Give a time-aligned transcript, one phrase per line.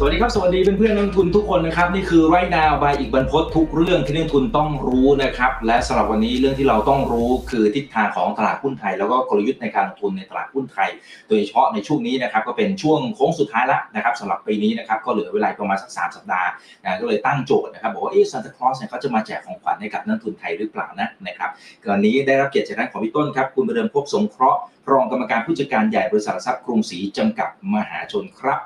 [0.00, 10.88] สวัสดีครับ สวัสดีเพื่อนๆนักลงทุนทุกคนนะครับ นี่คือไรนาวบายอีกบรรพททุกเรื่องที่นักลงทุนต้องรู้นะครับ และสำหรับวันนี้เรื่องที่เราต้องรู้คือทิศทางของตลาดหุ้นไทย แล้วก็กลยุทธ์ในการลงทุนในตลาดหุ้นไทย
[11.28, 16.48] โดยเฉพาะในช่วงนี้นะครับก็เป็นช่วงโค้งสุดท้ายแล้วนะครับสำหรับปีนี้นะครับก็เหลือเวลาประมาณสักสามสัปดาห์
[16.82, 21.50] นะก็เลยตั้งโจทย์นะครับบอกว่าเอ๊ะซานตาคลอสเนี่ยเขาจะมาแจกของขวัญให้กับนักลงทุนไทยหรือเปล่านะนะครับ
[21.90, 24.60] วันนี้ได้รับเกียรติจากท่านของพี่ต้นครับคุณประเดิมพบสงเคราะห์
[24.90, 28.60] รองกรรมการผู้จัดการใหญ่บริษัททรัพย์กรุงศรีจำกัดมหาชนครับ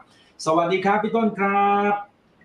[0.46, 1.92] สวัสดีครับพี่ต้นครับ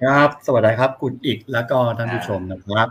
[0.03, 2.87] ครับ สวัสดีครับคุณอีกแล้วก็ท่านผู้ชมนะครับ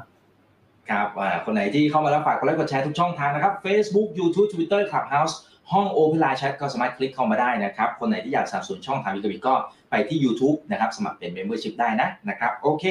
[0.91, 5.35] ครับอ่าคนไหนที่เข้ามาแล้วฝากกดไลค์กดแชร์ทุกช่องทางนะครับ Facebook YouTube Twitter Clubhouse
[5.73, 9.55] ห้อง Open Line Chat ก็สามารถคลิกเข้ามาได้นะครับ คนไหนที่อยากสนับสนุนช่องทางวิกวิก็
[9.91, 12.85] ไปที่ YouTube นะครับสมัครเป็น Membership ได้นะนะครับโอเค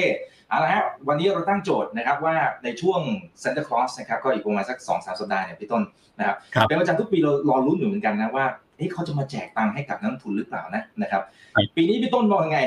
[0.48, 3.00] เอาละฮะวันนี้เราตั้งโจทย์นะครับว่าในช่วง
[3.42, 5.82] Santa Claus นะครับก็อีกประมาณสัก2-3สัปดาห์เนี่ยพี่ต้น
[6.18, 8.46] นะครับครับเป็นประจำทุกปีเรารอรุ้นอยู่เหมือนกันนะว่า
[8.76, 11.22] เอ๊ะเขาจะมาแจกตังค์ให้กับนักลงทุนหรือเปล่านะนะครับ
[11.54, 12.60] ครับ ปีนี้พี่ต้นมองยังไง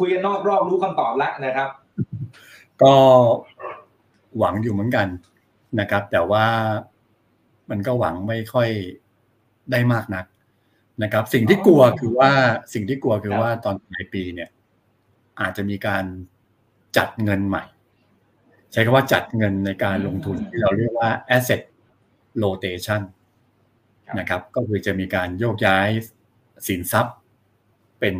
[0.00, 1.68] คุยกันนอกรอบรู้คำตอบแล้วนะครับ
[2.82, 2.94] ก็
[4.38, 5.08] หวังอยู่เหมือนกัน
[5.80, 6.46] นะครับ แต่ว่า
[7.70, 8.68] มันก็หวังไม่ค่อย
[9.70, 10.24] ได้มากนัก
[11.02, 12.30] นะครับ สิ่งที่กลัวคือว่า
[12.72, 14.50] สิ่งที่กลัวคือครับว่าตอนปลายปีเนี่ย
[15.40, 16.04] อาจจะมีการ
[16.96, 17.64] จัดเงินใหม่
[18.72, 21.62] ใช้คำว่าจัดเงินในการลงทุนที่เราเรียกว่า asset
[22.42, 23.02] rotation
[24.18, 25.88] นะครับ ก็คือจะมีการโยกย้าย
[26.68, 27.16] สินทรัพย์
[28.00, 28.16] เป็น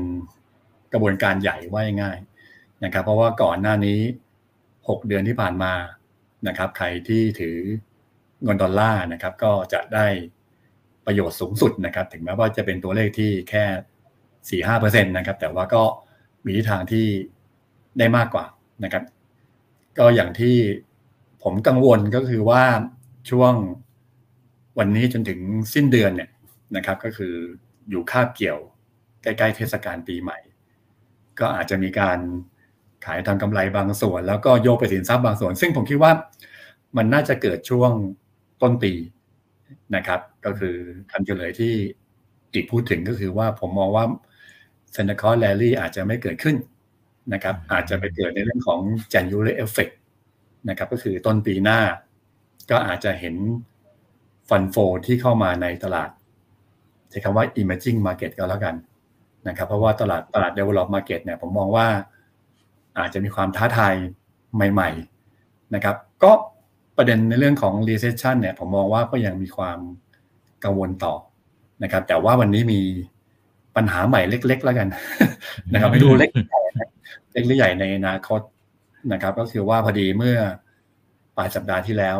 [0.93, 2.19] กระบวนการใหญ่ว่าง่าย
[2.85, 4.01] นะครับ เพราะว่าก่อนหน้านี้
[4.55, 5.73] 6 เดือนที่ผ่านมา
[6.49, 7.59] นะครับ ใครที่ถือ
[8.43, 10.07] เงินดอลลาร์นะครับ ก็จะได้
[11.07, 13.65] ประโยชน์สูงสุดนะครับ ถึงแม้ว่าจะเป็นตัวเลขที่แค่
[14.49, 15.83] สี่ห้าเปอร์เซ็นตนะครับ แต่ว่าก็
[16.45, 17.07] มีทิศทางที่
[17.99, 18.45] ได้มากกว่า
[18.85, 19.05] นะครับ
[19.99, 20.57] ก็อย่างที่
[21.43, 22.63] ผมกังวลก็คือว่า
[23.31, 23.55] ช่วง
[24.79, 25.41] วันนี้จนถึง
[25.75, 26.31] สิ้นเดือนเนี่ย
[26.77, 27.35] นะครับ ก็คือ
[27.91, 28.59] อยู่คาบเกี่ยว
[29.23, 30.39] ใกล้ๆเทศกาลปีใหม่
[31.41, 32.19] ก็อาจจะมีการ
[33.05, 36.13] ขายทำกำไรบางส่วน แล้วก็โยกไปสินทรัพย์บางส่วน ซึ่งผมคิดว่า
[36.97, 37.91] มันน่าจะเกิดช่วง
[38.63, 38.93] ต้นปี
[39.97, 40.77] นะครับ ก็คือ
[41.13, 41.75] คำเฉลยที่
[42.53, 44.05] อีกพูดถึงก็คือว่าผมมองว่า
[44.93, 46.57] เซน t คอร์แลลี่อาจจะไม่เกิดขึ้น
[47.33, 48.81] นะครับ อาจจะไปเกิดในเรื่องของ
[49.13, 49.95] January effect
[50.69, 51.81] นะครับ ก็คือต้นปีหน้า
[52.71, 53.37] ก็อาจจะเห็น
[54.49, 56.11] ฟันโฟที่เข้ามาในตลาด
[57.11, 58.75] ใช้คำว่า emerging market ก็แล้วกัน
[59.49, 61.87] นะครับ เพราะว่าตลาดตลาด develop market เนี่ยผมมองว่า
[62.99, 63.95] อาจจะมีความท้าทาย
[64.73, 66.33] ใหม่ๆนะครับ ก็
[66.97, 69.79] ประเด็นในเรื่องของ recession เนี่ยผมมองว่าก็ยังมีความ
[70.65, 71.15] กังวลต่อ
[71.83, 72.81] นะครับ แต่ว่าวันนี้มี
[73.77, 74.89] ปัญหาใหม่เล็ก ๆ แล้วกัน
[75.73, 76.31] นะครับไม่รู้เล็ก
[77.33, 78.41] เล็กหรือใหญ่ในอนาคต
[79.13, 80.37] นะครับ ก็คือว่าพอดีเมื่อ
[81.37, 82.19] ปลายสัปดาห์ที่แล้ว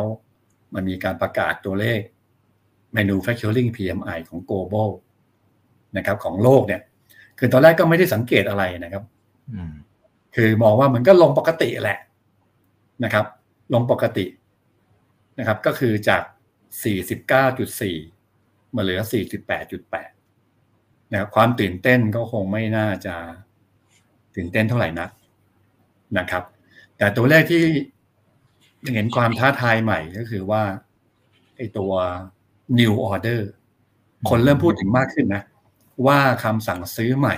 [0.73, 1.99] มันมีการประกาศตัวเลข
[2.97, 4.89] manufacturing PMI ของ global
[5.97, 6.81] นะครับของโลกเนี่ย
[7.39, 9.03] คือตอนแรกก็ไม่ได้สังเกตอะไรนะครับ
[9.53, 9.73] อืม
[10.35, 11.99] คือมองว่ามันก็ลงปกติแหละ
[13.03, 13.25] นะครับ
[13.73, 14.25] ลงปกติ
[15.39, 16.23] นะครับ ก็คือจาก
[17.63, 19.01] 49.4 มาเหลือ
[19.65, 23.15] 48.8 นะครับ ความตื่นเต้นก็คงไม่น่าจะ
[24.35, 25.09] ตื่นเต้นเท่าไหร่นัก
[26.17, 26.43] นะครับ
[26.97, 27.63] แต่ตัวเลขที่
[28.85, 30.63] ยังเห็นความท้าทายใหม่ก็คือว่า
[31.57, 31.93] ไอ้ตัว
[32.79, 33.41] new order
[34.29, 35.43] คนเริ่มพูดถึงมากขึ้นนะ
[36.07, 37.35] ว่าคำสั่งซื้อใหม่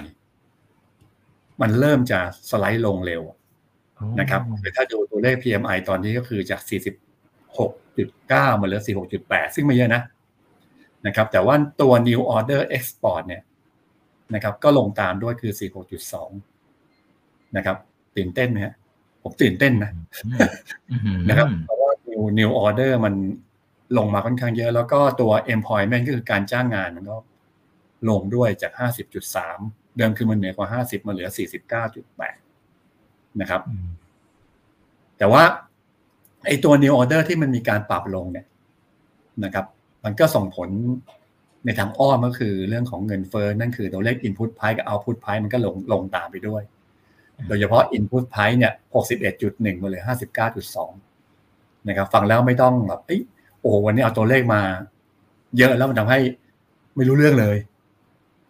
[1.61, 3.23] มันเริ่มจะสไลด์ลงเร็ว
[4.19, 6.61] นะครับคือถ้าดูตัวเลข PMI ตอนนี้ก็คือจาก
[7.55, 8.81] 46.9 มาเหลือ
[9.17, 10.01] 46.8 ซึ่งไม่เยอะนะ
[11.05, 13.43] นะครับ แต่ว่าตัว new order export เนี่ย
[14.35, 17.77] นะครับ ก็ลงตามด้วยคือ 46.2 นะครับ
[18.15, 18.73] ตื่นเต้นไหมฮะ
[19.23, 19.91] ผมตื่นเต้นนะ
[21.29, 23.13] นะครับเพราะว่า new new order มัน
[23.97, 27.17] ลงมาค่อนข้างเยอะ แล้วก็ตัว employment ก็คือการจ้างงานมันก็
[28.09, 28.71] ลงด้วยจาก
[29.33, 31.29] 50.3 เดิมคือมันเหนือกว่า 50 มาเหลือ
[32.13, 33.61] 49.8 นะครับ
[35.17, 35.43] แต่ว่า
[36.45, 38.47] ไอ้ตัว new order ที่มันมีการปรับลงเนี่ย
[39.43, 39.65] นะครับ
[40.03, 40.69] มันก็ส่งผล
[41.65, 46.63] ในทางอ้อมก็คือเรื่องของเงินเฟ้อนั่นคือตัวเลข input price กับ output price มันก็ลงลงตามไปด้วย
[47.47, 48.73] โดยเฉพาะ input price เนี่ย
[49.27, 50.03] 61.1 มาเหลือ
[50.75, 54.61] 59.2 นะครับ ฟังแล้วไม่ต้องแบบเอ้ยโอ้โหวันนี้เอาตัวเลขมา
[55.57, 56.19] เยอะแล้วมันทำให้
[56.95, 57.57] ไม่รู้เรื่องเลย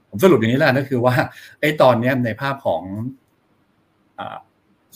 [0.09, 1.15] ผมสรุปอย่างนี้แล้วกันก็คือว่า
[1.61, 2.83] ไอ้ตอนเนี้ยในภาพของ
[4.19, 4.37] อา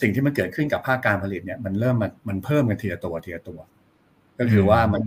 [0.01, 3.59] สิ่งที่มันเกิดขึ้นกับภาคการผลิตเนี่ย มันเริ่มมันมันเพิ่มกันทีละตัวทีละตัว
[4.39, 5.01] ก็คือว่ามัน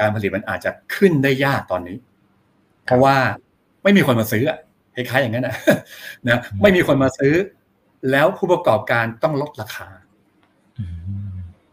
[0.00, 1.96] การผลิตมันอาจจะขึ้นได้ยากตอนนี้
[2.84, 3.16] เพราะว่า
[3.82, 4.58] ไม่มีคนมาซื้ออะ
[4.94, 5.56] คล้ายๆอย่างนั้นนะ
[6.28, 7.34] นะไม่มีคนมาซื้อ
[8.10, 9.88] แล้วผู้ประกอบการต้องลดราคา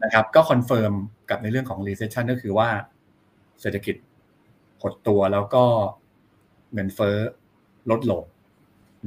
[0.04, 0.94] นะครับก็ confirm
[1.30, 2.70] กับในเรื่องของ recession ก็คือว่า
[3.62, 3.96] เศรษฐกิจ
[4.82, 5.64] หดตัวแล้วก็
[6.74, 7.18] เงินเฟ้อ
[7.92, 8.24] ลดลง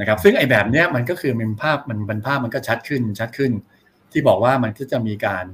[0.00, 3.52] นะครับ ซึ่งไอ้แบบเนี้ยมันก็คือมันภาพมันเป็นภาพมันก็ชัดขึ้นชัดขึ้น
[4.12, 5.46] ที่บอกว่ามันก็จะมีการ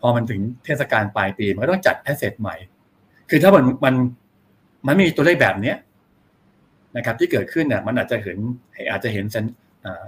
[0.00, 2.56] พอมันถึงเทศกาลปลายปี มันก็ต้องจัด asset ใหม่
[3.30, 3.94] คือถ้ามันมัน
[4.86, 5.76] มันมีตัวเลขแบบเนี้ย
[6.96, 8.38] นะครับ ที่เกิดขึ้นเนี่ยมันอาจจะเห็น
[8.90, 9.34] อาจจะเห็นเ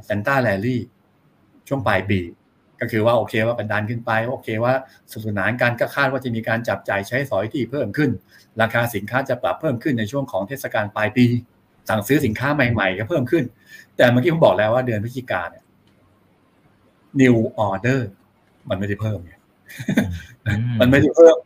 [0.09, 0.81] ซนต้าแรลลี่
[1.69, 2.21] ช่วงปลายปี
[2.81, 4.73] ก็คือว่าโอเคว่ากันดันขึ้นไปโอเคว่า
[5.13, 8.11] สนุนานการก็คาดว่าจะมีการจับจ่ายใช้สอยที่เพิ่มขึ้น
[8.61, 11.27] ราคาสินค้าจะปรับเพิ่มขึ้นในช่วงของเทศกาลปลายปี
[11.89, 13.45] สั่งซื้อสินค้าใหม่ๆ ก็เพิ่มขึ้น
[13.97, 15.65] แต่เมื่อกี้ผมบอกแล้วว่าเดือนพฤศจิกาเนี่ย
[17.21, 17.35] new
[17.67, 18.01] order
[18.69, 19.33] มันไม่ได้เพิ่มไง
[20.81, 21.37] มันไม่ได้เพิ่ม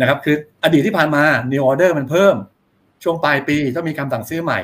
[0.00, 2.34] นะครับ คืออดีตที่ผ่านมา new order มันเพิ่ม
[3.02, 4.60] ช่วงปลายปีต้องมีคำสั่งซื้อใหม่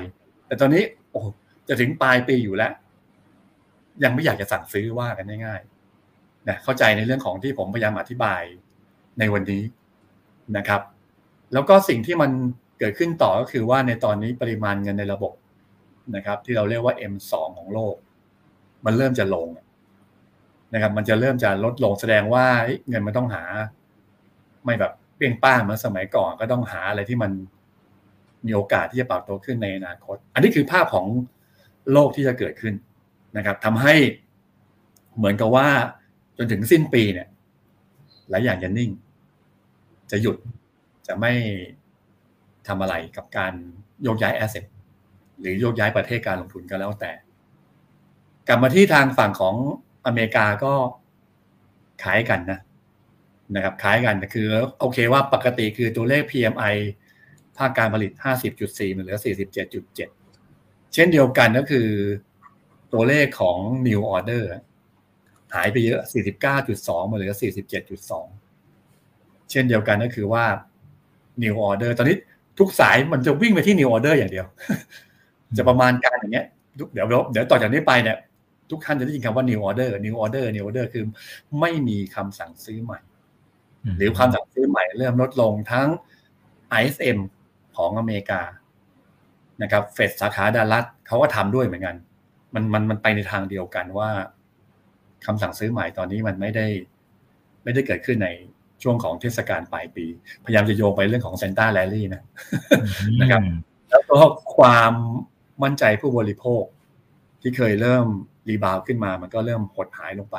[0.47, 1.21] แต่ตอนนี้ โอ้
[1.69, 2.73] จะถึงปลายปีอยู่แล้ว
[4.05, 5.72] ยังไม่อยากจะสั่งซื้อว่ากันง่ายๆ
[6.49, 8.43] นะเข้าใจในเรื่องของที่ผมพยายามอธิบาย
[9.19, 9.63] ในวันนี้
[10.57, 10.83] นะครับ
[11.53, 12.31] แล้วก็สิ่งที่มัน
[12.79, 15.33] เกิดขึ้นต่อก็คือว่าในตอนนี้ปริมาณเงินในระบบ
[16.17, 17.97] นะครับ ที่เราเรียกว่า M2 ของโลก
[18.85, 19.49] มันเริ่มจะลง
[20.75, 22.47] นะครับ มันจะเริ่มจะลดลงแสดงว่า
[22.89, 23.45] เงินมันต้องหา
[24.65, 27.33] ไม่แบบเปี้ยงป้างเหมือนสมัยก่อนก็ต้องหาอะไรที่มัน
[28.47, 31.07] มีโอกาสที่จะปรับตัวขึ้นในอนาคต อันนี้คือภาพของ
[31.93, 32.75] โลกที่จะเกิดขึ้น
[33.37, 33.95] นะครับทำให้
[35.17, 35.69] เหมือนกับว่า
[36.45, 37.29] นถึงสิ้นปีเนี่ย
[38.31, 38.91] หลายอย่างจะนิ่ง
[40.11, 40.37] จะหยุด
[41.07, 41.33] จะไม่
[42.69, 43.53] ทำอะไรกับการ
[44.03, 44.65] โยกย้ายแอสเซท
[45.41, 47.13] หรือโยกย้ายประเทศการลงทุนก็แล้วแต่
[48.49, 49.55] กลับมาที่ทางฝั่งของ
[50.07, 50.73] อเมริกาก็
[52.05, 52.61] ขายกันนะ
[53.55, 54.49] นะครับขายกันคือ
[54.81, 56.75] โอเคว่าปกติคือตัวเลข PMI
[57.59, 58.13] ภาคการผลิต
[58.55, 59.19] 50.4มันเหลือ
[59.85, 61.89] 47.7 เช่นเดียวกันก็คือ
[62.93, 64.45] ตัวเลขของ new order
[65.55, 66.01] หายไปเยอะ
[66.57, 67.33] 49.2 มาเหลือ
[68.43, 70.45] 47.2 เช่นเดียวกันก็คือว่า
[71.43, 72.17] new order ตอนนี้
[72.59, 74.47] ทุกสายมันจะวิ่งไปที่ new order อย่างเดียว
[75.57, 76.47] จะประมาณการอย่างเงี้ย
[76.95, 78.17] เดี๋ยวเดี๋ยวต่อจากนี้ไปเนี่ย
[78.71, 81.05] ทุกท่านจะได้ยินคำว่า new order new order new order คือ
[81.61, 83.01] ไม่มีคำสั่งซื้อใหม่
[83.99, 85.89] หรือคำสั่งซื้อใหม่เริ่มลดลงทั้ง
[86.81, 87.19] ISM
[87.77, 88.41] ของอเมริกา
[89.63, 91.97] นะครับเฟดสาขาดัลลัสเขาก็ทำด้วยเหมือนกัน
[92.55, 94.11] มันมันมันไปในทางเดียวกันว่า
[95.27, 96.67] คำสั่งซื้อใหม่ตอนนี้มันไม่ได้
[97.65, 98.29] ไม่ได้เกิดขึ้นใน
[98.83, 100.07] ช่วงของเทศกาลปลายปี
[100.45, 102.23] พยายามจะโยงไปเรื่องของ Santa Rally นะ
[103.21, 103.43] นะครับ
[103.91, 104.19] แล้วก็
[104.57, 104.93] ความ
[105.63, 106.63] มั่นใจผู้บริโภค
[107.41, 108.07] ที่เคยเริ่ม
[108.49, 110.39] rebound ขึ้นมา มันก็เริ่มหดหายลงไป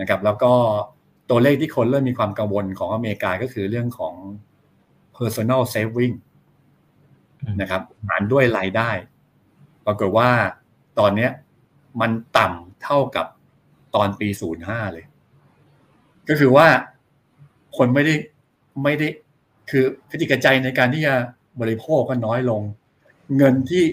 [0.00, 0.52] นะครับ แล้วก็
[1.30, 4.14] ตัวเลขที่คนเริ่มมีความกังวลของอเมริกาก็คือเรื่องของ
[5.16, 6.14] personal saving
[7.60, 8.90] นะครับหารด้วยรายได้
[9.86, 10.30] ปรากฏว่า
[10.98, 11.28] ตอนนี้
[12.00, 13.26] มันต่ำเท่ากับ
[13.94, 14.28] ตอนปี
[14.60, 15.04] 05เลย
[16.28, 16.68] ก็คือว่า
[17.76, 18.14] คนไม่ได้
[18.82, 19.08] ไม่ได้
[19.70, 21.14] คือพฤติกรรมในการที่จะ
[21.60, 22.62] บริโภคก็น้อยลง
[23.36, 23.84] เงินที่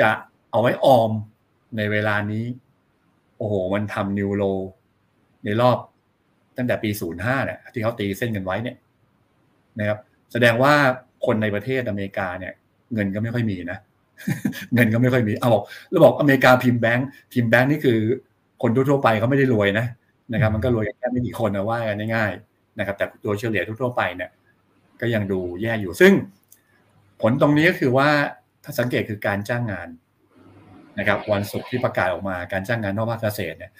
[0.00, 0.10] จะ
[0.50, 1.10] เอาไว้ออม
[1.76, 2.44] ในเวลานี้
[3.38, 4.42] โอ้โห มันทำนิวโล
[5.44, 5.78] ในรอบ
[6.56, 8.76] ตั้งแต่ปี05เนี่ยที่เขาตีเส้นกันไว้เนี่ย
[9.78, 9.98] นะครับ
[10.32, 10.74] แสดงว่า
[11.26, 12.52] คนในประเทศอเมริกาเนี่ย
[12.94, 13.78] เงินก็ไม่ค่อยมีนะ
[14.74, 18.00] เงินก็ไม่ค่อยมีเอาบอกเราบอกอเมริกาพิมพ์แบงค์พิมพ์แบงค์นี่คือ
[18.62, 19.86] คนทั่วไปเขาไม่ได้รวยนะ
[20.32, 24.30] นะครับ มันก็รวยแค่ไม่กี่คนนะว่ากันง่ายๆนะครับ แต่ตัวเฉลี่ยทั่วไปเนี่ย
[25.00, 26.12] ก็ยังดูแย่อยู่ ซึ่ง
[27.20, 28.08] ผลตรงนี้ก็คือว่า
[28.64, 29.88] ถ้าสังเกตคือการจ้างงาน
[30.98, 33.72] นะครับ วันศุกร์ที่ประกาศออกมาการจ้างงานนอกภาคเกษตรเนี่ย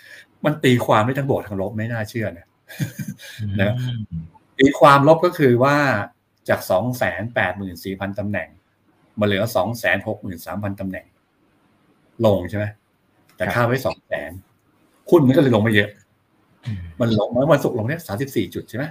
[0.45, 2.47] มันตีความได้ทั้งบวกทั้งลบไม่น่าเชื่อนะ
[3.61, 3.75] นะ
[4.59, 5.77] ตีความลบก็คือว่า
[6.49, 8.49] จากสองแสนแปดหมื่นสี่พันตำแหน่ง
[9.21, 11.07] มาเหลือสองแสนหกหมื่นสามพันตำแหน่ง
[12.25, 12.65] ลงใช่ไหม
[13.37, 14.31] แต่ค่าไว้สองแสน
[15.11, 15.91] หุ้นมันก็เลยลงมาเยอะ
[17.01, 18.85] มันลงมาวันศุกร์ลงเนี่ยสามสิบสี่จุดใช่ไหม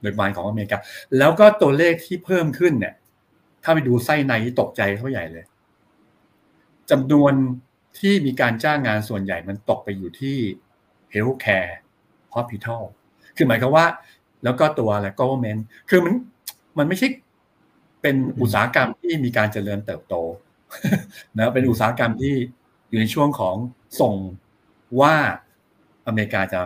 [0.00, 0.78] โดยประมาณของอเมริกา
[1.18, 2.94] แล้วก็ตัวเลขที่เพิ่มขึ้นเนี่ย
[3.62, 5.44] ถ้าไปดูไส้ในตกใจเขาใหญ่เลย
[6.90, 7.32] จำนวน
[7.98, 10.36] ที่มีการจ้างงานส่วนใหญ่มันตกไปอยู่ที่
[11.14, 11.70] healthcare
[12.34, 12.82] hospital
[13.36, 13.86] คือหมายความว่า
[14.44, 16.14] แล้วก็ตัวอะไร government คือมัน
[16.78, 17.08] มันไม่ใช่
[18.02, 20.14] เป็นอุตสาหกรรมที่มีการเจริญเติบโต
[21.36, 22.34] นะเป็นอุตสาหกรรมที่
[22.88, 23.56] อยู่ในช่วงของ
[24.00, 24.14] ส่ง
[25.00, 25.14] ว่า
[26.06, 26.60] อเมริกาจะ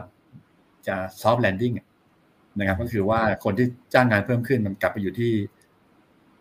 [0.87, 1.73] จะ soft landing
[2.59, 5.33] นะครับ ก็คือว่าคนที่จ้างงานเพิ่มขึ้นมันกลับไปอยู่ที่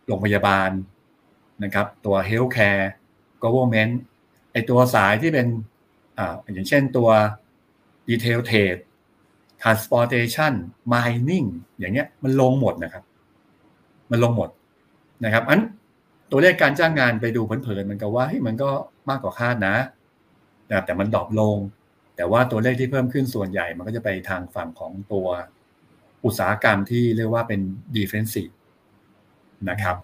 [0.05, 0.69] โรงพยาบาล
[1.63, 2.91] นะครับ ตัว healthcare
[3.43, 3.93] government
[4.51, 5.47] ไอตัวสายที่เป็น
[6.17, 7.09] อ่าอย่างเช่นตัว
[8.07, 8.77] ดีเทลเทรด
[9.61, 10.53] transportation
[10.93, 11.47] mining
[11.79, 13.03] อย่างเงี้ยมันลงหมดนะครับ
[14.11, 14.49] มันลงหมด
[15.25, 15.61] นะครับอัน
[16.31, 18.69] ตัวเลขการจ้างงานไปดูเผินๆมันก็ว่าเฮ้ยมันก็
[19.09, 19.75] มากกว่าคาดนะ
[20.71, 21.57] นะแต่มัน drop ลง
[22.15, 25.27] แต่ว่าตัวเลขที่เพิ่มขึ้นส่วนใหญ่ มันก็จะไปทางฝั่งของตัว
[26.25, 27.61] อุตสาหกรรมที่เรียกว่าเป็น
[27.97, 28.53] defensive
[29.69, 29.95] นะครับ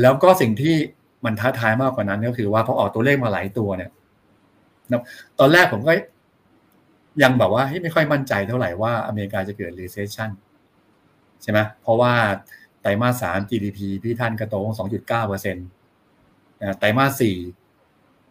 [0.00, 0.74] แล้วก็สิ่งที่
[1.24, 3.90] มันท้าทายมากกว่านั้นก็คือว่าพอออกตัวเลขมาหลายตัวเนี่ย
[5.38, 5.92] ตอนแรกผมก็
[7.22, 10.30] ยังแบบว่าไม่ค่อยมั่นใจเท่าไหร่ว่าอเมริกาจะเกิด recession
[11.42, 12.12] ใช่ไหมเพราะว่า
[12.80, 15.66] ไตรมาสสาม GDP พี่ท่านกระโดด 2.9เปอร์เซ็นต์
[16.78, 17.36] ไตรมาสสี่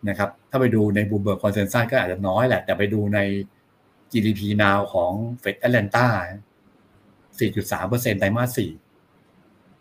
[0.10, 3.20] นะครับ ถ้าไปดูใน Bloomberg consensus ก็อาจจะน้อยแหละ แต่ไปดูใน
[4.12, 6.08] GDP now ของ Fed Atlanta
[7.38, 8.72] 4.3เปอร์เซ็นต์ไตรมาสสี่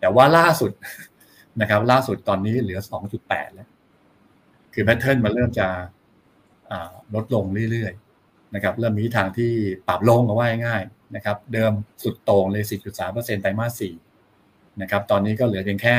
[0.00, 0.70] แต่ว่าล่าสุด
[1.60, 2.80] นะครับ ล่าสุดตอนนี้เหลือ
[3.18, 3.68] 2.8 แล้ว
[4.74, 5.68] คือแพทเทิร์นมันเริ่มจะ
[7.14, 9.52] ลดลงเรื่อยๆนะครับ เริ่มมีทางที่
[9.88, 11.72] ปรับลงก็ว่าง่ายๆนะครับ เดิม
[12.02, 12.64] สุดโต่งเลย
[13.02, 13.82] 4.3%ไตรมาส
[14.26, 15.96] 4นะครับ ตอนนี้ก็เหลือเพียงแค่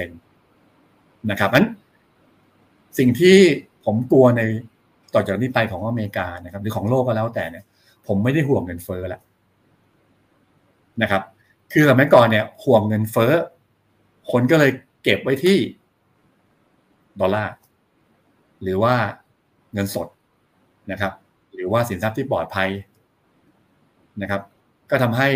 [0.00, 1.66] 2.8%นะครับนั้น
[2.98, 3.36] สิ่งที่
[3.84, 4.42] ผมกลัวใน
[5.14, 7.64] ต่อจากนี้ไปของอเมริกานะครับ หรือของโลกก็แล้วแต่เนี่ย
[8.06, 9.22] ผมไม่ได้ห่วงเงินเฟ้อแล้ว
[11.02, 11.22] นะครับ
[11.72, 13.32] คือสมัยก่อนเนี่ย ห่วงเงินเฟ้อ
[14.30, 14.70] คนก็เลย
[15.02, 15.58] เก็บไว้ที่
[17.20, 17.54] ดอลลาร์
[18.62, 18.94] หรือว่า
[19.72, 20.08] เงินสด
[20.90, 21.12] นะครับ
[21.54, 22.70] หรือว่าสินทรัพย์ที่ปลอดภัย
[24.22, 24.42] นะครับ
[24.90, 25.28] ก็ทำให้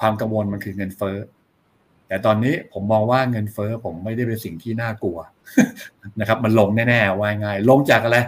[0.00, 1.16] ความกังวลมันคือเงินเฟ้อ
[2.08, 5.18] แต่ตอนนี้ผมมองว่าเงินเฟ้อผมไม่ได้เป็นสิ่งที่น่ากลัว
[6.20, 8.18] นะครับมันลงแน่ๆว่าง่าย ลงจากอะไร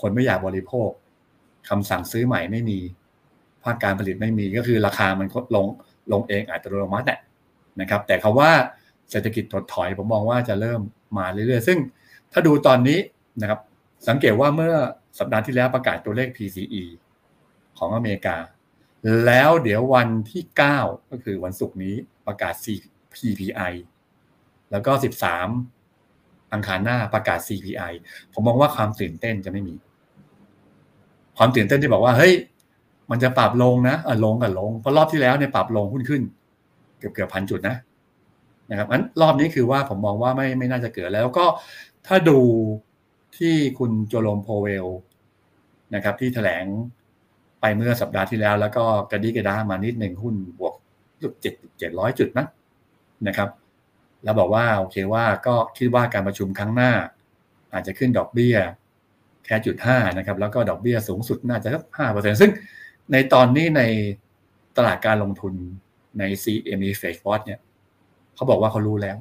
[0.00, 0.88] คนไม่อยากบริโภค
[1.68, 2.78] คำสั่งซื้อใหม่ไม่มี
[3.64, 5.26] ภาคการผลิตไม่มีก็คือราคามัน
[5.56, 5.66] ลง
[6.12, 7.08] ลงเองอัตโนมัติ
[7.80, 8.50] นะครับ แต่คาว่า
[9.10, 10.80] เศรษฐกิจถดถอยผมมองว่าจะเริ่ม
[11.18, 11.78] มาเรื่อยๆ ซึ่ง
[12.32, 12.98] ถ้าดูตอนนี้
[13.40, 13.60] นะครับ
[14.08, 14.74] สังเกตว่าเมื่อ
[15.18, 16.82] สัปดาห์ที่แล้วประกาศตัวเลข PCE
[17.78, 18.36] ของอเมริกา
[19.26, 20.42] แล้วเดี๋ยววันที่
[20.76, 21.94] 9 ก็คือวันศุกร์นี้
[22.26, 22.54] ประกาศ
[23.20, 23.72] CPI
[24.70, 24.92] แล้วก็
[25.42, 25.83] 13
[26.54, 27.92] อังคารหน้าประกาศ CPI
[28.32, 29.74] ผมมองว่าความตื่นเต้นจะไม่มี
[31.38, 32.34] ความตื่นเต้นที่บอกว่าเฮ้ย
[33.10, 36.22] มันจะปรับลงนะอะลงกับลงเพราะรอบที่แล้วเนี่ยปรับลงหุ้นขึ้น
[36.98, 37.76] เกือบเกือบพันจุดนะ
[38.70, 41.46] นะครับอันรอบนี้คือว่าผมมองว่าไม่ไม่น่าจะเกิดแล้วก็
[42.06, 42.38] ถ้าดู
[43.36, 44.86] ที่คุณโจโลมโพเวล
[45.94, 46.64] นะครับที่แถลง
[47.60, 50.74] ไปเมื่อสัปดาห์ที่แล้ว แล้วก็กระดิกระดามานิดหนึ่งหุ้นบวก
[51.40, 52.46] เจ็ดเจ็ดร้อยจุดนะ
[53.26, 53.48] นะครับ
[54.24, 56.92] แล้วบอกว่าโอเคว่าก็คิดว่าการประชุมครั้งหน้า
[57.72, 58.56] อาจจะขึ้นดอกเบี้ย
[59.44, 62.50] แค่จุดห้านะครับแล้วก็ดอกเบี้ยสูงสุดน่าจะสักห้าเปอร์เซ็นซึ่ง
[63.12, 63.82] ในตอนนี้ใน
[64.76, 65.54] ตลาดการลงทุน
[66.18, 67.60] ใน CME f a c e Watch เนี่ย
[68.34, 69.16] เขาบอกว่าเขารู้แล้ว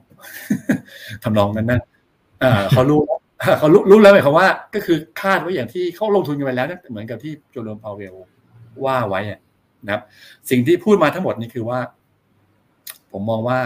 [1.24, 1.82] ทำนองนั้นนะ
[2.72, 3.02] เขารู้
[3.60, 8.14] เขารู้รู้แล้วหมายความว่า ก็คือคาดไว้อย่างที่เขาลงทุนกันไปแล้วนะเหมือนกับที่โจโลมพาวเวล
[8.86, 9.22] ว่าไว้
[9.86, 10.02] นะครับ
[10.50, 11.80] สิ่งที่พูดมาทั้งหมดนี่คือว่า
[13.12, 13.60] ผมมองว่า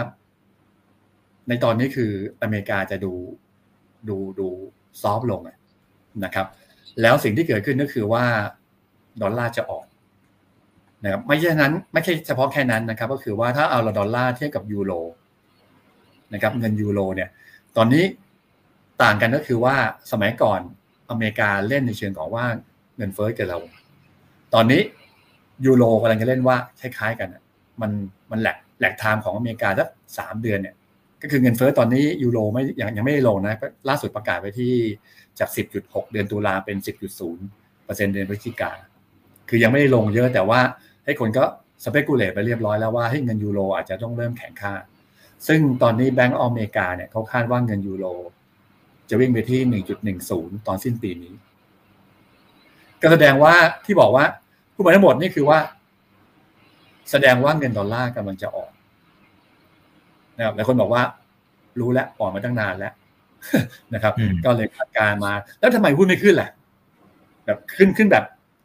[1.48, 2.10] ในตอนนี้คือ
[2.42, 3.12] อเมริกาจะดู
[4.08, 4.48] ดูดู
[5.02, 5.40] ซอฟลง
[6.24, 6.46] นะครับ
[7.02, 8.24] แล้วสิ่งที่เกิดขึ้นก็คือว่า
[9.22, 9.84] ดอลลาร์จะออก
[11.04, 14.92] นะครับไม่ใช่นั้นไม่ใช่เฉพาะแค่นั้นนะครับ ก็คือว่าถ้าเอาดอลลาร์เทียบกับยูโร
[16.34, 17.28] นะครับเงินยูโรเนี่ย
[17.76, 18.04] ตอนนี้
[19.02, 19.76] ต่างกันก็คือว่า
[20.12, 20.60] สมัยก่อน
[21.10, 22.46] อเมริกาเล่นในเชิงของว่า
[22.96, 23.58] เงินเฟ้อเกิดเรา
[24.54, 24.80] ตอนนี้
[25.66, 27.28] ยูโรกำลังจะเล่นว่าคล้ายๆกัน
[27.80, 27.90] มัน
[28.30, 29.88] มัน lag lag time ของอเมริกาสัก
[30.18, 30.74] สามเดือนเนี่ย
[31.22, 33.54] ก็คือเงินเฟ้อตอนนี้ยูโรไม่ยังยังไม่ได้ลงนะ
[33.88, 34.72] ล่าสุดประกาศไปที่
[35.38, 37.44] จากสิบจุดหกเดือนตุลาเป็นสิบจุดศูนย์
[37.84, 38.72] เปอร์เซ็นต์เดือนพฤศจิกา
[39.48, 40.60] คือยังไม่ได้ลงเยอะแต่ว่า
[41.04, 41.44] ให้คนก็
[41.84, 44.74] สเปกุเลตไปเรียบร้อยแล้วว่าให้เงินยูโรอาจจะต้องเริ่มแข็งค่า
[45.46, 48.06] ซึ่งตอนนี้แบงก์อเมริกาเนี่ยเขาคาดว่าเงินยูโร
[49.10, 51.34] จะวิ่งไปที่หนึ่งจุดหนึ่งศูนย์ตอนสิ้นปีนี้
[53.02, 54.24] ก็แสดงว่าที่บอกว่า
[54.74, 55.58] ผู้มาทั้งหมดนี่คือว่า
[57.10, 58.70] แสดงว่าเงินดอลลาร์กำลังจะออก
[60.38, 61.02] นะครับหลายคนบอกว่า
[61.80, 62.92] รู้แล้วออกมาตั้งนานแล้ว
[63.94, 64.14] นะครับ
[64.44, 66.50] ก็เลยคาดการมา แล้วทำไมหุ้นไม่ขึ้นแหละ
[67.46, 68.24] แบบขึ้นขึ้นแบบ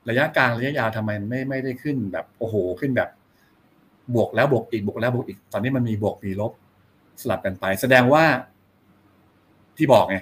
[0.09, 3.09] ระยะกลางระยะยาวทำไมไม่ไม่ได้ขึ้นแบบโอ้โหขึ้นแบบ
[4.15, 6.51] บวกแล้วบวกอีกบวกแล้วบวกอีก ตอนนี้มันมีบวกมีลบ
[7.21, 8.23] สลับกันไป แสดงว่า
[9.77, 10.17] ที่บอกไง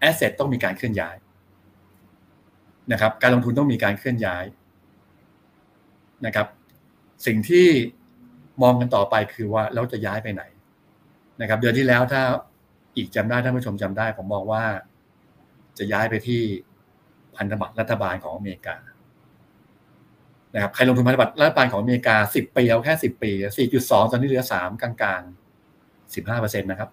[0.00, 1.16] แอสเซทต้องมีการเคลื่อนย้าย
[2.92, 4.44] นะครับ การลงทุนต้องมีการเคลื่อนย้าย
[6.26, 6.46] นะครับ
[7.26, 7.66] สิ่งที่
[8.62, 10.42] มองกันต่อไปคือว่าเราจะย้ายไปไหน
[11.40, 12.22] นะครับ เดือนที่แล้วถ้า
[12.96, 14.64] อีกจำได้ท่านผู้ชมจำได้ ผมมองว่า
[15.78, 16.42] จะย้ายไปที่
[17.36, 18.76] พันธบัตรรัฐบาลของอเมริกา
[20.54, 26.88] นะครับใครลงทุนพันธบัตรรัฐบาลของอเมริกาสิบปีเอาแค่สิบปีสี่จุดสองตอนนี้เหลือสามกลางๆสิบห้าเปอร์เซ็นตนะครับ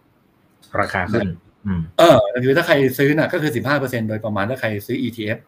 [0.81, 1.27] ราคาขึ้น
[1.97, 5.39] เออคือถ้าใครซื้อน่ะก็คือสิบห้าเปอร์เซ็นโดยประมาณถ้าใครซื้อ ETF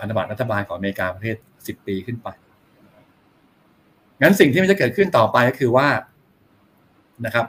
[0.00, 2.28] พันธบัตรรัฐบาลของอเมริกาประเภทสิบปีขึ้นไป
[4.22, 5.88] งั้นสิ่งที่มันจะเกิดขึ้นต่อไปก็คือว่า
[7.26, 7.46] นะครับ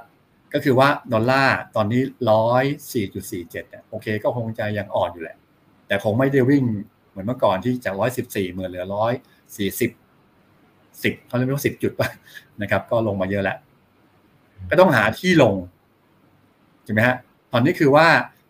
[0.53, 2.01] ก็คือว่าดอลลาร์ตอนนี้
[2.31, 2.63] ร้อย
[2.93, 5.37] สี่จุดสี่เจ็ดเนี่ยโอเคก็คงจะยังอ่อนอยู่แหละ
[5.87, 6.63] แต่คงไม่ได้วิ่ง
[7.09, 9.13] เหมือนเมื่อก่อนที่จากร้อยสิบสี่เหมือนเหลือร้อย
[9.57, 9.91] สี่สิบ
[11.03, 12.07] สิบเขาเรียกว่าสิบจุดป่ะ
[12.61, 13.57] นะครับ ก็ลงมาเยอะแล้ว
[14.69, 15.55] ก็ต้องหาที่ลง
[16.85, 17.15] ใช่ไหมฮะ
[17.51, 18.07] ตอนนี้คือว่า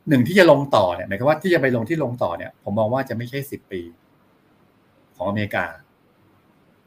[0.10, 3.82] หนึ่งที่จะลงต่อเนี่ยหมายความว่าที่จะไปลงที่ลงต่อเนี่ย ผมมองว่าจะไม่ใช่สิบปี
[5.16, 5.66] ของอเมริกา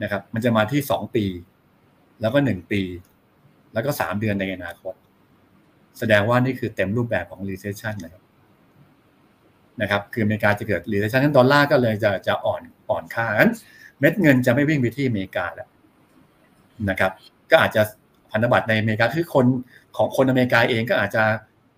[0.03, 1.25] นะครับ มันจะมาที่สองปี
[2.21, 2.83] แล้วก็หนึ่งปี
[3.73, 4.95] แล้วก็สามเดือนในอนาคต
[5.99, 8.23] แสดงว่านี่คือเต็มรูปแบบของ recession นะครับ
[9.81, 13.53] นะครับ คืออเมริกาจะเกิด recession นั้นดอลลาร์ก็เลยจะจะอ่อนอ่อนค่านั้น
[14.01, 15.69] เม็ดเงินจะไม่วิ่งไปที่อเมริกาแล้ว
[16.91, 17.13] นะครับ
[17.51, 17.83] ก็อาจจะ
[18.33, 19.47] พันธบัตรในอเมริกาคือคน
[19.97, 21.23] ของคนอเมริกาเองก็อาจจะ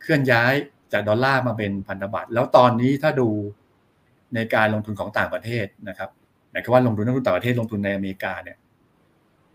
[0.00, 0.52] เคลื่อนย้าย
[0.92, 3.28] จากดอลลาร์มาเป็นพันธบัตรแล้วตอนนี้ถ้าดู
[4.35, 6.11] ในการลงทุนของต่างประเทศนะครับ
[6.50, 8.57] หมายความว่าลงทุนนักลงทุนต่างประเทศลงทุนในอเมริกาเนี่ย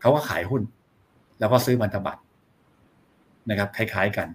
[0.02, 0.62] เขาก็ขายหุ้น
[1.40, 2.22] แล้วก็ซื้อพันธบัตร
[3.50, 4.28] นะครับคล้ายๆกัน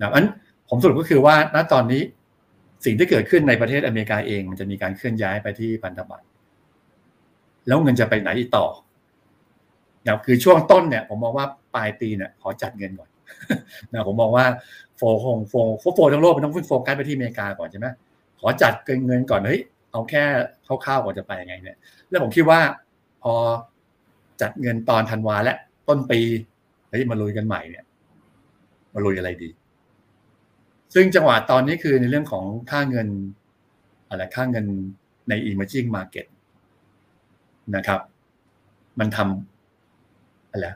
[0.00, 0.26] นะอัน
[0.68, 2.02] ผมสรุปก็คือว่าณตอนนี้
[2.84, 6.26] สิ่งที่เกิดขึ้นในประเทศอเมริกาเอง มันจะมีการเคลื่อนย้ายไปที่พันธบัตร
[7.66, 8.66] แล้วเงินจะไปไหนต่อ
[10.06, 13.10] นะคือช่วงต้นเนี่ย ผมมองว่าปลายปีเนี่ยขอจัดเงินก่อน
[13.92, 14.46] นะผมมองว่า
[14.96, 17.86] โฟคงโฟโฟโฟทั้งโลกมันต้องโฟกัสไปที่อเมริกาก่อนใช่ไหม
[18.40, 19.60] ขอจัดเงินเงินก่อนเฮ้ย
[19.90, 20.22] เอาแค่
[20.66, 21.76] คร่าวๆก่อนจะไปยังไงเนี่ย
[22.08, 22.60] แล้วผมคิดว่า
[23.22, 23.34] พอ
[24.40, 25.56] จัดเงินตอนธันวาและ
[25.88, 26.20] ต้นปี
[26.88, 27.84] เฮ้ยมาลุยกันใหม่เนี่ย
[28.94, 29.48] มาลุยอะไรดี
[30.94, 33.08] ซึ่งจังหวะตอนนี้คือในเรื่องของค่าเงิน
[34.08, 34.66] อะไรค่าเงิน
[35.28, 36.26] ใน emerging market
[37.76, 38.00] นะครับ
[38.98, 40.66] มันทำอะไร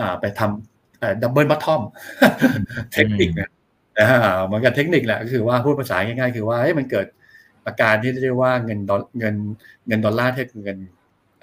[0.00, 1.82] อ่า ไปทำ double bottom
[2.92, 3.50] เทคนิคนะ
[4.44, 7.06] เหมือนกับเทคนิคแหละก็คือว่าพูดภาษาง่ายๆ คือว่ามันเกิด
[7.66, 9.34] อาการที่เรียกว่าเงินดอลเงิน
[9.88, 10.78] เงินดอลลาร์เทียบเงิน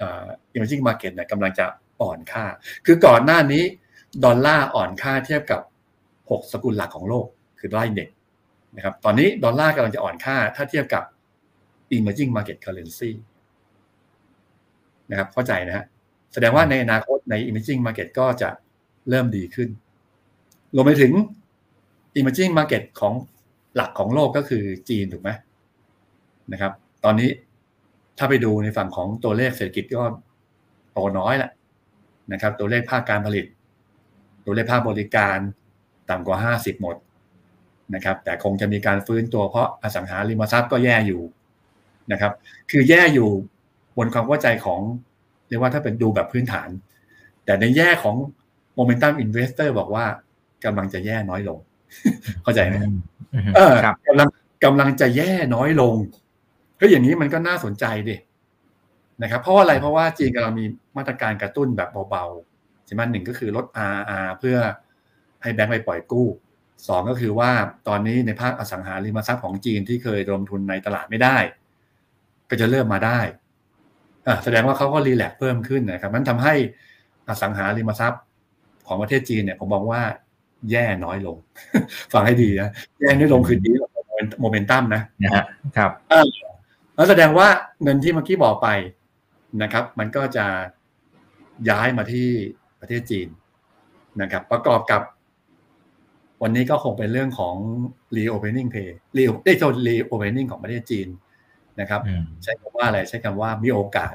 [0.00, 1.66] อ่า emerging market เนี่ยกำลังจะ
[2.00, 2.44] อ่อนค่า
[2.86, 3.62] คือก่อนหน้านี้
[4.24, 5.60] ดอลลาร์อ่อนค่าเทียบกับ
[6.32, 7.26] หกสกุลหลักของโลก
[7.58, 8.08] คือ dollar index
[8.76, 11.02] นะครับตอนนี้ดอลลาร์กำลังจะอ่อนค่า ถ้าเทียบกับ
[11.96, 13.10] emerging market currency
[15.10, 15.84] นะครับเข้าใจนะฮะ
[16.32, 18.48] แสดงว่าในอนาคตใน emerging market ก็จะ
[19.08, 19.68] เริ่มดีขึ้น
[20.74, 21.12] รวมไปถึง
[22.18, 23.14] emerging market ของ
[23.76, 25.30] หลักของโลกก็คือจีนถูกไหม
[26.52, 26.72] นะครับ
[27.04, 27.28] ตอนนี้
[28.18, 30.02] ถ้าไปดูในฝั่งของตัวเลขเศรษฐกิจก็
[30.92, 31.50] โตน้อยแหละ
[32.32, 33.46] นะครับ ตัวเลขภาคการผลิต
[34.44, 35.38] ตัวเลขภาคบริการ
[36.12, 36.96] ต่ำกว่าห้าสิบหมด
[37.94, 41.22] นะครับ แต่คงจะมีการฟื้นตัวเพราะอสังหาริมทรัพย์ก็แย่อยู่
[42.12, 42.32] นะครับ
[42.70, 43.28] คือแย่อยู่
[43.96, 44.80] บนความเข้าใจของ
[45.48, 46.68] เรียกว่าถ้าเป็นดูแบบพื้นฐาน
[47.44, 48.16] แต่ในแย่ของ
[48.78, 50.04] Momentum Investor บอกว่า
[50.64, 51.58] กำลังจะแย่น้อยลง
[52.42, 52.74] เข้าใจไหม
[53.56, 53.74] เออ
[54.06, 54.28] กำลัง
[54.64, 55.94] กำลังจะแย่น้อยลง
[56.80, 58.16] ก็อย่างนี้มันก็น่าสนใจดิ
[59.22, 60.64] นะครับ เพราะอะไรเพราะว่าจีนกำลังมี
[60.96, 64.56] มาตรการกระตุ้นแบบเบาๆใช่ไหมหนึ่งก็คือลด RR เพื่อ
[65.42, 66.28] ให้แบงก์ไปปล่อยกู้
[66.88, 67.50] สองก็คือว่า
[67.88, 71.36] ตอนนี้ในภาคอสังหาริมทรัพย์ของจีนที่เคยลงทุนในตลาดไม่ได้
[72.50, 73.20] ก็จะเริ่มมาได้
[74.44, 76.54] แสดงว่าเขาก็รีแลกเพิ่มขึ้นนะครับมันทำให้
[77.28, 78.22] อสังหาริมทรัพย์
[78.86, 80.02] ของประเทศจีนเนี่ยผมมองว่า
[80.70, 81.36] แย่น้อยลง
[82.12, 83.70] ฟังให้ดีนะแย่น้อยลงคือดี
[84.40, 85.44] โมเมนตัมนะนะฮะ
[85.76, 85.90] ครับ
[86.94, 87.48] แล้วแสดงว่า
[87.82, 88.68] เงินที่เมื่อกี้บอกไป
[89.62, 90.46] นะครับ มันก็จะ
[91.70, 92.28] ย้ายมาที่
[92.80, 93.28] ประเทศจีน
[94.20, 95.02] นะครับ ประกอบกับ
[96.42, 97.56] วันนี้ก็คงเป็นเรื่องของ
[98.16, 101.08] reopening pay รีได้โทษ reopening ของประเทศจีน
[101.80, 102.00] นะครับ
[102.42, 104.14] ใช้คำว่าอะไรใช้คำว่ามีโอกาส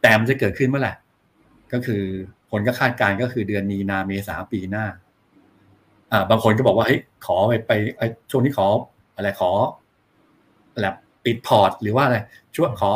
[0.00, 0.94] แต่มันจะเกิดขึ้นเมื่อไหร่
[1.72, 2.02] ก็คือ
[2.50, 4.86] ผลก็คาดการก็คือเดือนมีนาเมษาปีหน้า
[6.12, 8.66] อ่า บางคนก็บอกว่าเฮ้ยขอไปไปช่วงนี้ขอ
[9.16, 9.50] อะไรขอ
[10.72, 10.86] อะไร
[11.24, 12.16] ปิดพอร์ต หรือว่าอะไร
[12.56, 12.92] ช่วยขอ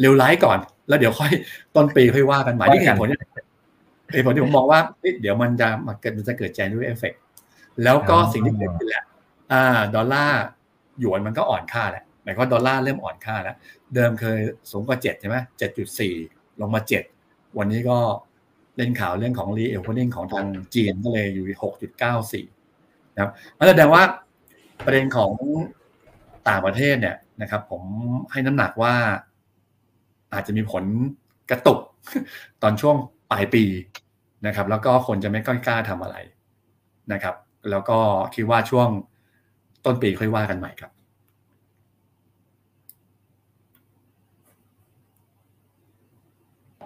[0.00, 1.32] เร็วไลท์ก่อน แล้วเดี๋ยวค่อย
[1.76, 3.08] ต้นปีค่อยว่ากันใหม่นี่เหตุผล
[4.12, 4.80] เหตุผลที่ผมมองว่า
[5.20, 6.60] เดี๋ยวมันจะมาเกิดมันจะเกิดแจ
[7.76, 9.04] นด้วยเอฟเฟกแล้วก็สิ่งที่เกิดขึ้นแหละ
[9.52, 10.40] อ่าดอลลาร์
[11.00, 13.56] หยวนมันก็อ่อนค่าแหละหมายความดอลลาร์เริ่มอ่อนค่าแล้ว
[13.94, 14.38] เดิมเคย
[14.70, 16.14] สูงกว่าเจ็ดใช่ไหมเจ็ดจุดสี่
[16.60, 17.02] ลงมาเจ็ด
[17.58, 17.98] วันนี้ก็
[18.76, 22.46] เล่นข่าวเรื่องของ reopening ของทางจีนก็เลยอยู่หกจุดเก้าสี่
[23.14, 24.02] นะครับนั่นแสดงว่า
[24.84, 25.32] ประเด็นของ
[26.48, 27.82] ต่างประเทศเนี่ยนะครับ ผม
[28.32, 28.94] ให้น้ำหนักว่า
[30.32, 30.84] อาจจะมีผล
[31.50, 31.80] กระตุก
[32.62, 32.96] ตอนช่วง
[33.30, 33.64] ปลายปี
[34.46, 36.16] นะครับ แล้วก็คนจะไม่กล้าทำอะไร
[37.12, 37.34] นะครับ
[37.70, 37.98] แล้วก็
[38.34, 38.88] คิดว่าช่วง
[39.84, 40.92] ต้นปีค่อยว่ากันใหม่ครับ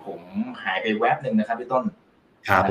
[0.06, 0.20] ผม
[0.64, 1.84] หายไปแวบหนึ่งนะครับพี่ต้น
[2.48, 2.62] ครับ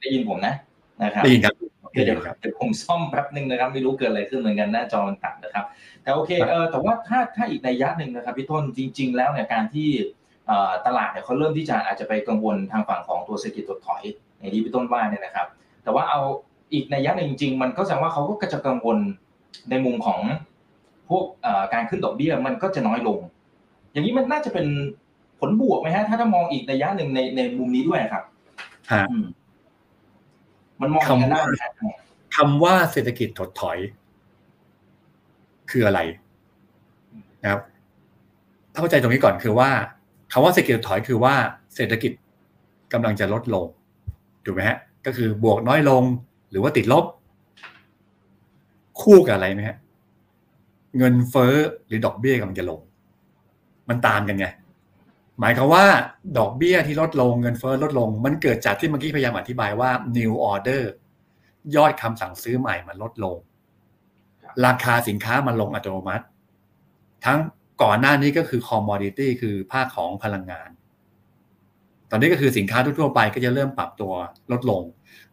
[0.00, 0.54] ได้ยินผมนะ
[1.02, 1.54] นะครับได้ยินครับ
[1.92, 5.64] เดี๋ยวเดี๋ยวผมซ่อมแป๊บหนึ่งนะครับ ไม่รู้เกิดอะไรขึ้นเหมือนกันหน้าจอมันตัดนะครับ
[6.02, 9.88] แต่โอเคเออแต่ว่าถ้าถ้าอีกในยะหนึ่งนะครับพี่ต้นจริง ๆ แล้วเนี่ยการที่
[10.86, 14.02] ตลาดเนี่ยเขาเริ่มที่จะอาจจะไปกังวลทางฝั่งของตัวเศรษฐกิจถดถอย
[14.38, 15.46] อย่างที่พี่ต้นว่าเนี่ยนะครับ
[15.82, 16.20] แต่ว่าเอา
[16.72, 18.98] อีกในยะหนึ่งจริงๆ มันก็แสดงว่าเขาก็จะกังวล
[19.70, 20.20] ในมุมของ
[21.08, 21.24] พพวก
[21.72, 23.18] การขึ้นดอกเบี้ยมันก็จะน้อยลง
[23.92, 24.66] อย่างนี้มันน่าจะเป็น
[25.40, 28.24] ผลบวกไหมฮะ ถ้าถ้ามองอีกในยะหนึ่งในในมุมนี้ด้วยครับ
[30.80, 31.42] มันมองอย่างนั้นได้
[32.36, 33.78] คำว่าเศรษฐกิจถดถอย
[35.70, 36.00] คืออะไร
[37.42, 37.62] นะครับ
[38.74, 39.70] เข้าใจตรงนี้ก่อนคือว่า
[40.32, 41.34] คำว่าเศรษฐกิจถอยคือว่า
[41.74, 42.12] เศรษฐกิจ
[42.92, 43.66] กำลังจะลดลง
[44.44, 46.02] ถูกไหมฮะก็คือบวกน้อยลง
[46.52, 47.04] หรือว่าติดลบ
[49.00, 49.78] คู่กับอะไรไหมฮะ
[50.98, 51.54] เงินเฟ้อ
[51.86, 52.80] หรือดอกเบี้ยกำลังจะลง
[53.88, 54.46] มันตามกันไง
[55.40, 55.84] หมายความว่า
[56.38, 60.82] ดอกเบี้ยที่ลดลงเงินเฟ้อลดลง มันเกิดจากที่เมื่อกี้พยายามอธิบายว่า new order
[61.76, 63.36] ยอดคำสั่งซื้อใหม่มันลดลง
[64.66, 66.24] ราคาสินค้ามันลงอัตโนมัติ
[67.24, 67.38] ทั้ง
[67.82, 70.70] ก่อนหน้านี้ก็คือ commodity คือภาคของพลังงาน
[72.10, 74.12] ตอนนี้ก็คือสินค้าทั่วไปก็จะเริ่มปรับตัว
[74.52, 74.82] ลดลง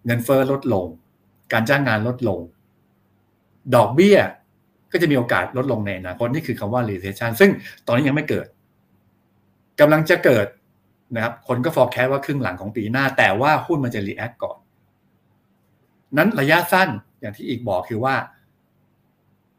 [0.06, 0.86] เงินเฟอ้อลดลง
[1.54, 2.40] การจ้างงานลดลง
[3.76, 4.18] ดอกเบี้ย
[4.92, 7.52] ก็จะมีโอกาสลดลงในอนาคตนี่คือคำว่า recession ซึ่ง
[7.88, 8.48] ตอนนี้ยังไม่เกิด
[9.80, 10.48] กำลังจะเกิด
[11.16, 14.58] นะครับ คนก็ forecast ว่าครึ่งหลังของปีหน้า แต่ว่าหุ้นมันจะ react ก่อน
[16.18, 16.90] นั้นระยะสั้น
[17.22, 18.16] อย่างที่อีกบอกคือว่า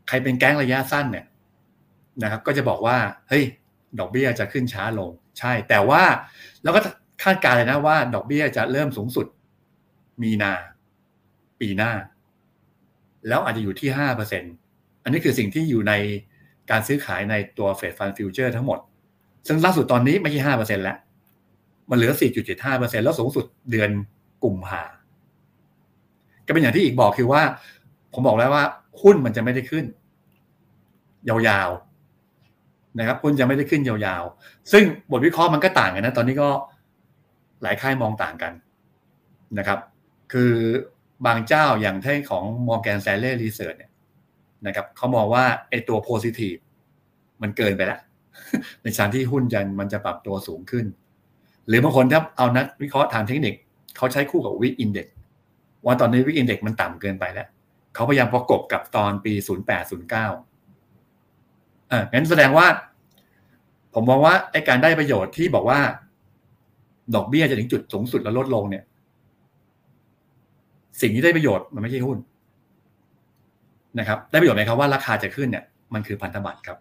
[0.09, 1.27] ใครเป็นแก๊งระยะสั้นเนี่ย
[2.23, 2.97] นะครับ ก็จะบอกว่า
[3.29, 3.45] เฮ้ย
[3.99, 6.03] ดอกเบี้ยจะขึ้นช้าลง ใช่ แต่ว่า
[6.63, 6.81] เราก็
[7.23, 9.27] คาดการณ์เลยนะว่า ดอกเบี้ยจะเริ่มสูงสุด
[10.23, 10.53] มีนา
[11.61, 11.93] ปีหน้า
[13.29, 14.43] แล้วอาจจะอยู่ที่ห้าเปอร์เซ็น
[15.03, 15.93] อันนี้คือสิ่งที่อยู่ใน
[16.71, 18.79] การซื้อขายในตัว Fed Fund Future ทั้งหมด
[19.47, 20.97] ซึ่งล่าสุดตอนนี้ไม่ใช่ห้าเปอร์เซ็นต์แล้ว
[21.91, 23.91] มันเหลือสี่จุดเจ็ดห้าเปอร์เซ็นต์แล้วสูงสุดเดือน
[24.45, 24.83] กุมภา
[26.47, 27.43] ก็เป็นอย่างที่อีกบอกคือว่า
[28.13, 28.65] ผมบอกแล้วว่า
[29.03, 29.85] หุ้นมันจะไม่ได้ขึ้น
[31.29, 36.49] ยาวๆนะครับหุ้นจะไม่ได้ขึ้นยาวๆ ซึ่งบทวิเคราะห์มันก็ต่างกันนะ ตอนนี้ก็
[37.63, 38.53] หลายค่ายมองต่างกัน
[39.59, 39.79] นะครับ
[40.33, 40.53] คือ
[41.27, 43.93] บางเจ้าอย่างที่ของ Morgan Stanley Research เนี่ย
[44.67, 46.61] นะครับเขามองว่าไอตัว positive
[47.43, 48.01] มันเกินไปแล้ว
[48.83, 50.85] ในชั้นที่หุ้นยันมันจะปรับตัวสูงขึ้น
[51.69, 53.55] หรือบางคนถ้าเอานักวิเคราะห์ทางเทคนิค
[53.97, 55.07] เขาใช้คู่กับวิกอินเด็ก
[55.85, 57.47] ว่าตอนนี้วิกอินเด็กมันต่ำเกินไปแล้ว
[57.95, 59.33] เขาพยายามประกบกับตอนปี
[59.83, 62.67] 0809อ่างั้นแสดงว่า
[63.95, 65.81] ผมมองว่าไอการได้ประโยชน์ที่บอกว่า
[67.15, 68.85] ดอกเบี้ยจะถึงจุดสูงสุดแล้วลดลงเนี่ย
[71.03, 72.19] สิ่งที่ได้ประโยชน์มันไม่ใช่หุ้น
[73.99, 76.79] นะครับ ได้ประโยชน์ไหมครับว่าราคาจะขึ้นเนี่ย มันคือพันธบัตรครับ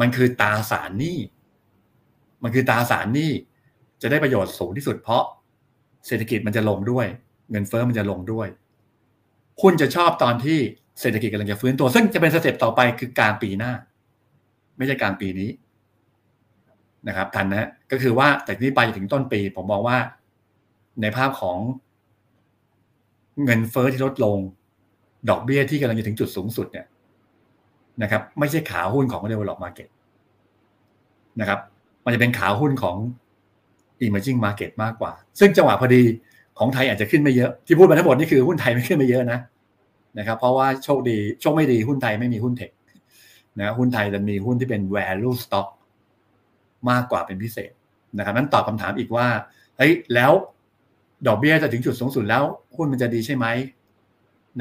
[0.00, 1.18] มันคือตราสารหนี้
[2.42, 3.30] มันคือตราสารหนี้
[4.02, 5.24] จะได้ประโยชน์สูงที่สุดเพราะ
[6.06, 7.06] เศรษฐกิจมันจะลงด้วย
[7.50, 8.48] เงินเฟอ้อมันจะลงด้วย
[9.60, 10.58] หุ้นจะชอบตอนที่
[11.00, 13.72] เศรษฐกิจกำลังจะฟื้นตัว ซึ่งจะเป็นสเต็ปต่อไปคือกลางปีหน้า
[14.76, 15.50] ไม่ใช่กลางปีนี้
[17.08, 19.98] นะครับ ทันนะก็คือว่าแต่นี้ไปถึงต้นปี ผมมองว่า
[21.00, 21.58] ในภาพของ
[23.44, 24.38] เงินเฟอ้อที่ลดลง
[25.28, 26.86] ดอกเบี้ยที่กำลังจะถึงจุดสูงสุดเนี่ย
[28.02, 29.88] นะครับ ไม่ใช่ขาหุ้นของ develop market
[31.40, 31.60] นะครับ
[32.04, 32.96] มันจะเป็นขาหุ้นของ
[34.04, 36.02] emerging market มากกว่า ซึ่งจังหวะพอดี
[36.58, 39.38] ของไทยอาจจะขึ้นไม่เยอะ ที่พูดมาทั้งหมดนี่คือหุ้นไทยไม่ขึ้นไม่เยอะนะ
[40.18, 42.70] นะครับ เพราะว่าโชคดีโชคไม่ดีหุ้นไทยไม่มีหุ้นเทค
[43.58, 45.68] นะหุ้นไทยจะมีหุ้นที่เป็น value stock
[46.90, 47.72] มากกว่าเป็นพิเศษ
[48.18, 49.26] นะครับนั้นตอบคำถามอีกว่า
[49.76, 50.32] เฮ้ยแล้ว
[51.26, 52.42] ดอกเบี้ยจะถึงจุดสูงสุดแล้ว
[52.76, 53.46] หุ้นมันจะดีใช่ไหม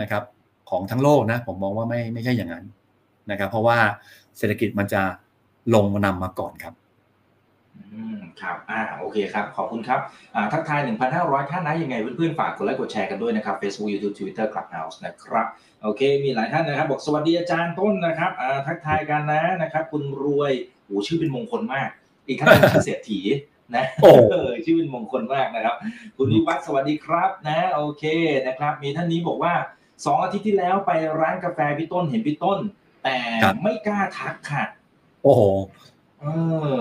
[0.01, 0.23] นะครับ
[0.69, 2.65] ของทั้งโลกนะ ผมมองว่าไม่ไม่ใช่อย่างนั้น
[3.31, 3.77] นะครับ เพราะว่า
[4.37, 5.01] เศรษฐกิจมันจะ
[5.75, 6.73] ลงมานำมาก่อนครับ
[7.93, 9.99] อืมครับ อ่า โอเคครับ ขอบคุณครับ
[10.35, 10.79] อ่า ทักทาย
[11.15, 15.47] 1,500 ท่านนะยังไงเพื่อนๆ ฝากกดไลค์ กดแชร์กันด้วยนะครับ Facebook YouTube Twitter Clubhouse นะครับ
[15.83, 20.51] โอเค มีหลายท่านนะครับ บอกสวัสดีอาจารย์ต้นนะครับ อ่า ทักทายกันนะนะครับ คุณรวย
[20.85, 21.89] โอ้ชื่อเป็นมงคลมาก
[22.27, 23.19] อีกท่านนึงชื่อเศรษฐี
[23.75, 24.09] นะโอ้
[24.65, 25.75] ชื่อเป็นมงคลมากนะครับ
[26.17, 28.03] คุณวิวัฒสวัสดีครับ นะโอเค
[28.47, 29.53] นะครับ มีท่านนี้บอกว่า
[30.05, 32.59] สองอาทิตย์ที่แล้วไปร้านกาแฟพี่ต้นเห็นพี่ต้น
[33.03, 33.17] แต่
[33.63, 34.63] ไม่กล้าทักค่ะ
[35.23, 35.41] โอ้โห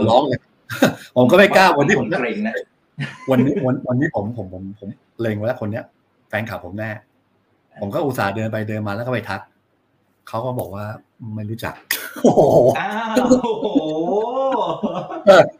[0.09, 0.40] ร้องเลย
[1.16, 2.55] ผมก็ไม่กล้าวันนี้ผมเกรงนะ
[3.31, 4.88] วันนี้วันวันนี้ผมผมผมผม
[5.21, 5.85] เลงไว้แล้วคนเนี้ย
[6.29, 6.90] แฟนข่าวผมแน่
[7.81, 9.40] ผมก็อุตส่าห์เดินไปเดินมาแล้วก็ไปทัก
[10.29, 10.85] เขาก็บอกว่า
[11.35, 11.75] ไม่รู้จัก
[12.23, 12.57] โอ้โห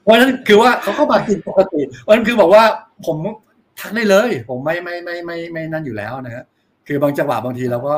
[0.09, 2.64] วันนั้นคือว่าเขาเข้ามากินปกติวันนั้นคือบอกว่า
[3.07, 3.16] ผม
[3.81, 6.44] ทักได้เลย ผมไม่ไม่ไม่ไม่ไม่นั่นอยู่แล้วนะฮะ
[6.87, 7.92] คือบางจังหวะบางทีเราก็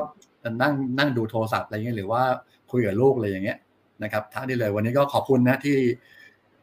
[0.63, 2.23] นั่งนั่งดูโทรศัพท์อะไรเงี้ยหรือว่า
[2.71, 3.59] คุยกับลูกอะไรอย่างเงี้ย
[4.03, 5.77] นะครับทักได้เลยวันนี้ก็ขอบคุณนะที่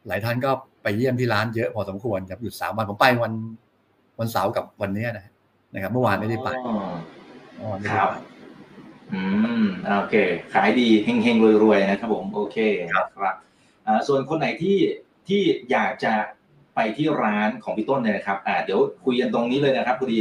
[0.08, 0.50] หลายท่านก็
[0.82, 3.32] ไปเยี่ยมที่ร้านเยอะพอสมควรครับหยุดสามวันผมไปวัน
[4.18, 5.26] วันเสาร์กับวันนี้นะ
[5.74, 6.48] นะครับ เมื่อวานไม่ได้ไป
[7.98, 8.10] ครับ
[9.12, 9.22] อื
[9.62, 9.64] ม
[9.98, 10.14] โอเค
[10.54, 12.56] ขายดีเฮงๆรวยๆนะครับผม โอเค
[12.92, 13.06] ครับ
[14.08, 14.76] ส่วนคนไหนที่
[15.28, 16.14] ที่อยากจะ
[16.74, 20.18] ไปที่ร้านของพี่ต้นเนี่ยนะครับอ่าเดี๋ยวคุยกันตรงนี้เลยนะครับพอดี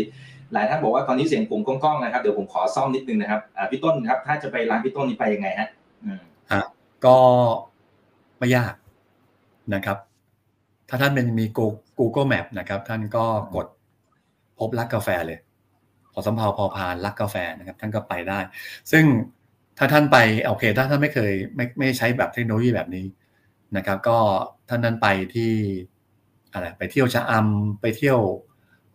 [0.53, 5.69] หลายท่านบอกว่าตอนนี้เสียงผมก้องๆนะครับเดี๋ยวผมขอซ่อมนิดนึงนะครับพี่ต้นครับ ถ้าจะไปร้านพี่ต้นนี่ไปยังไงฮะ
[6.51, 6.63] ฮะ
[7.05, 7.17] ก็
[8.39, 8.73] ไม่ยาก
[9.73, 9.97] นะครับ
[10.89, 11.45] ถ้าท่านเป็นมี
[11.99, 13.67] Google Map นะครับ ท่านก็กด
[14.59, 15.39] พบรักกาแฟเลย
[16.13, 18.39] พอสำเพาพอพานรักกาแฟนะครับ ท่านก็ไปได้
[18.91, 19.03] ซึ่ง
[19.77, 23.05] ถ้าท่านไปโอเค ถ้าท่านไม่เคยไม่ไม่ใช้แบบเทคโนโลยีแบบนี้
[23.77, 24.17] นะครับ ก็
[24.69, 25.51] ท่านนั้นไปที่
[26.51, 28.19] อะไรไปเที่ยวชะอำไปเที่ยว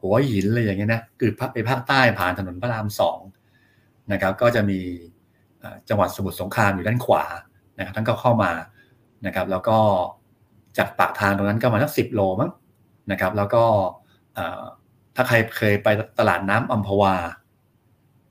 [0.00, 3.18] หัวหินอะไรอย่างเงี้ยนะคือไปภาคใต้ผ่านถนนพระรามสอง
[4.12, 4.80] นะครับ ก็จะมี
[5.88, 7.24] จังหวัดสมุทรสงครามอยู่ด้านขวา
[7.78, 8.52] นะครับท่านก็เข้ามา
[9.26, 9.78] นะครับ แล้วก็
[10.78, 12.50] จากปากทางตรงนั้นก็มาสักสิบโลมั้ง
[13.10, 13.64] นะครับ แล้วก็
[15.14, 17.14] ถ้าใครเคยไปตลาดน้ำอัมพวา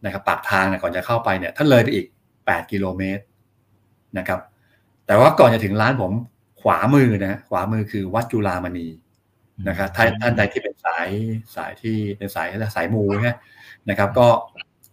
[0.06, 2.06] นะครับ ปากทางก่อนจะเข้าไปเนี่ยท่านเลยไปอีก
[2.46, 3.24] แปดกิโลเมตร
[4.18, 4.40] นะครับ
[5.08, 6.12] แต่ว่าก่อนจะถึงร้านผม
[6.66, 8.88] ขวามือนะขวามือคือวัดจุฬามณี
[9.68, 11.08] นะครับท่านท่านใดที่เป็นสาย
[11.56, 13.04] สายที่เป็นสายสายมู
[13.90, 14.28] นะครับ ก็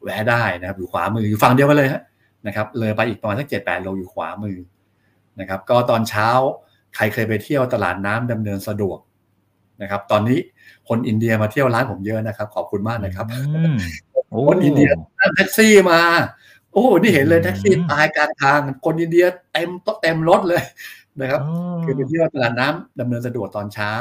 [0.03, 2.03] แวะได้นะครับ อยู่ขวามืออยู่ฝั่งเดียวกันเลยฮะ
[2.47, 4.59] นะครับ เลยไปอีกประมาณสักเจ็ดแปดโลอยู่ขวามือ
[5.41, 6.29] นะครับ ก็ตอนเช้า
[6.97, 8.99] ใครเคยไปเที่ยวตลาดน้ำดำเนินสะดวก
[9.83, 10.39] นะครับ ตอนนี้
[10.89, 13.27] คนอินเดียมาเที่ยวร้านผมเยอะนะครับ ขอบคุณมากนะครับ
[14.49, 16.01] คนอินเดียนั่งแท็กซี่มา
[16.73, 19.71] โอ้นี่เห็นเลยแท็กซี่ตายกลางทาง คนอินเดียเต็ม
[20.03, 20.63] เต็มรถเลย
[21.21, 21.41] นะครับ
[21.85, 23.93] คือไปเที่ยวตลาดน้ำดำเนินสะดวกตอนเช้า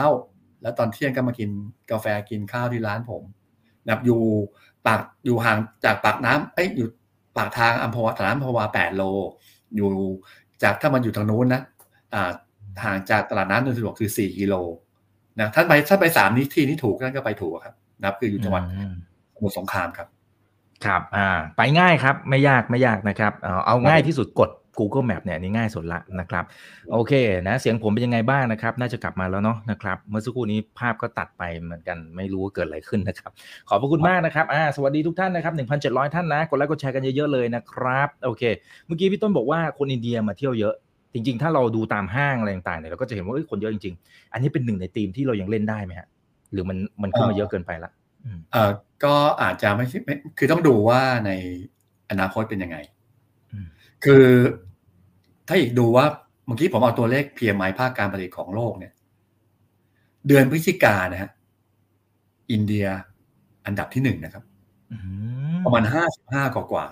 [0.62, 1.50] แล้วตอนเที่ยงก็มากิน
[1.92, 3.24] กาแฟกินข้าวที่ร้านผม
[3.86, 4.22] นะครับอยู่
[4.88, 6.88] ปากอยู่ห่างจากปากน้ำเอ้ยอยู่
[7.38, 9.04] ปากทางอัมพวาถนนอัมพวาแปดโล
[9.76, 9.90] อยู่
[10.64, 11.62] จากถ้ามันอยู่ทางนู้นนะ
[12.14, 12.32] อ่า
[12.84, 14.56] ห่างจากตลาดน้ำเดินสะดวกคือสี่กิโล
[15.40, 18.64] นะท่านไปถ้าไปสามนี้ที่นี้ถูกท่านก็ไปถูกครับนับคืออยู่จังหวัด
[19.36, 20.08] สมุทรสงครามครับ
[20.86, 26.46] ครับ อ่า ไปง่ายครับ ไม่ยากไม่ยากนะครับ เอาเอาง่ายที่สุดกด Google Map เนี่ยนี่ง่ายสุดละนะครับ
[26.92, 27.14] โอเค
[27.48, 33.32] นะเสียงผมเป็นยังไงบ้างนะครับ น่าจะกลับมาแล้วเนาะนะครับ เมื่อสักครู่นี้ภาพก็ตัดไปเหมือนกันไม่รู้ว่าเกิดอะไรขึ้นนะครับ
[33.70, 38.44] ขอบพระคุณมากนะครับอ่าสวัสดีทุกท่านนะครับ 1,700 ท่านนะกดไลค์กดแชร์กันเยอะๆเลยนะครับโอเค
[38.86, 40.76] เมื่อกี้พี่ต้นบอกว่าคนอินเดียมาเที่ยวเยอะ
[41.14, 46.08] จริงๆ ถ้าเราดูตามห้างอะไรต่างๆเนี่ยเราก็จะเห็นว่าคนเยอะจริงๆ อันนี้เป็นหนึ่งในธีมที่เรายังเล่นได้ไหมฮะ
[46.52, 47.92] หรือมันมันขึ้นมาเยอะเกินไปละ
[48.52, 48.72] เออ
[49.04, 50.00] ก็อาจจะไม่ใช่
[50.38, 51.32] คือต้องดูว่าใน
[52.12, 52.78] อนาคตเป็นยังไง
[54.06, 54.26] คือ
[55.48, 56.06] ถ้าอีกดูว่า
[56.46, 58.94] เมื่อกี้ผมเอาตัวเลข PMI ภาคการผลิตของโลกเนี่ย
[60.28, 61.32] เดือนพฤศจิกานะฮะ
[62.52, 62.88] อินเดีย
[63.66, 64.44] อันดับที่หนึ่งนะครับ
[65.66, 66.86] ประมาณห้าสิบห้ากว่ากว่า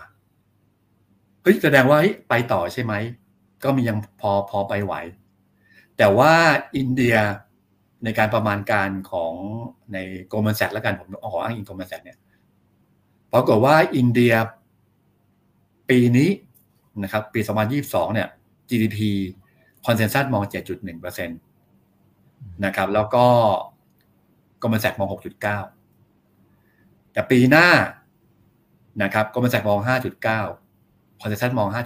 [1.41, 2.93] เฮ้ยแสดงว่าไปต่อใช่ไหม
[3.63, 4.93] ก็มียังพอพอไปไหว
[5.97, 6.33] แต่ว่า
[6.77, 7.15] อินเดีย
[8.03, 9.33] ในการประมาณการของ
[9.93, 12.17] ใน Goldman Sachs แล้วกันผมขออ้างอิง Goldman Sachs เนี่ย
[13.33, 14.33] ปรากฏว่าอินเดีย
[15.89, 16.29] ปีนี้
[17.03, 17.39] นะครับปี
[17.77, 18.27] 2022 เนี่ย
[18.69, 18.97] GDP
[19.85, 23.25] consensus มอง 7.1%นะครับ แล้วก็
[24.61, 27.67] Goldman Sachs มอง 6.9 แต่ปีหน้า
[29.03, 29.79] นะครับ Goldman Sachs มอง
[30.49, 31.79] 5.9 consensus มอง 5.8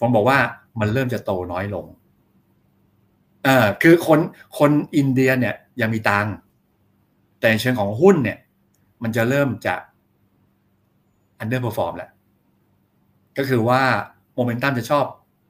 [0.00, 0.38] ผมบอกว่า
[0.80, 1.86] มันเริ่มจะโตน้อยลง
[3.44, 4.20] เออคือคน
[4.58, 6.26] คนอินเดียเนี่ยยังมีตัง
[7.40, 8.38] แต่เชิงของหุ้นเนี่ย
[9.02, 9.74] มันจะเริ่มจะ
[11.38, 12.10] underperform แล้ว
[13.38, 13.82] ก็คือว่า
[14.34, 15.04] โมเมนตัมจะชอบ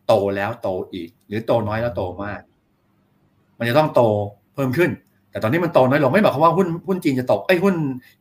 [0.07, 2.40] โตแล้วโตอีก หรือโตน้อยแล้วโตมาก
[3.59, 4.03] มันจะต้องโต
[4.55, 4.90] เพิ่มขึ้น
[5.31, 7.74] แต่ตอนนี้มันโตน้อยลงไม่บอกว่าหุ้นหุ้นจีนจะตกไอ้หุ้น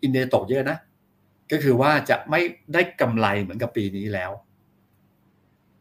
[0.03, 0.77] อินเดียตกเยอะนะ
[1.51, 2.41] ก็คือว่าจะไม่
[2.73, 4.31] ได้กำไรเหมือนกับปีนี้แล้ว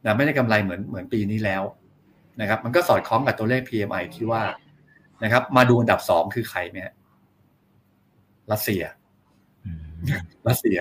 [0.04, 1.62] นะไม่ได้กำไรเหมือนเหมือนปีนี้แล้ว
[2.40, 4.42] นะครับ มันก็สอดคล้องกับตัวเลข PMI ที่ว่า
[5.24, 6.78] นะครับ มาดูอันดับสองคือใครไหม
[8.52, 8.82] รัสเซีย
[10.48, 10.78] รัสเซีย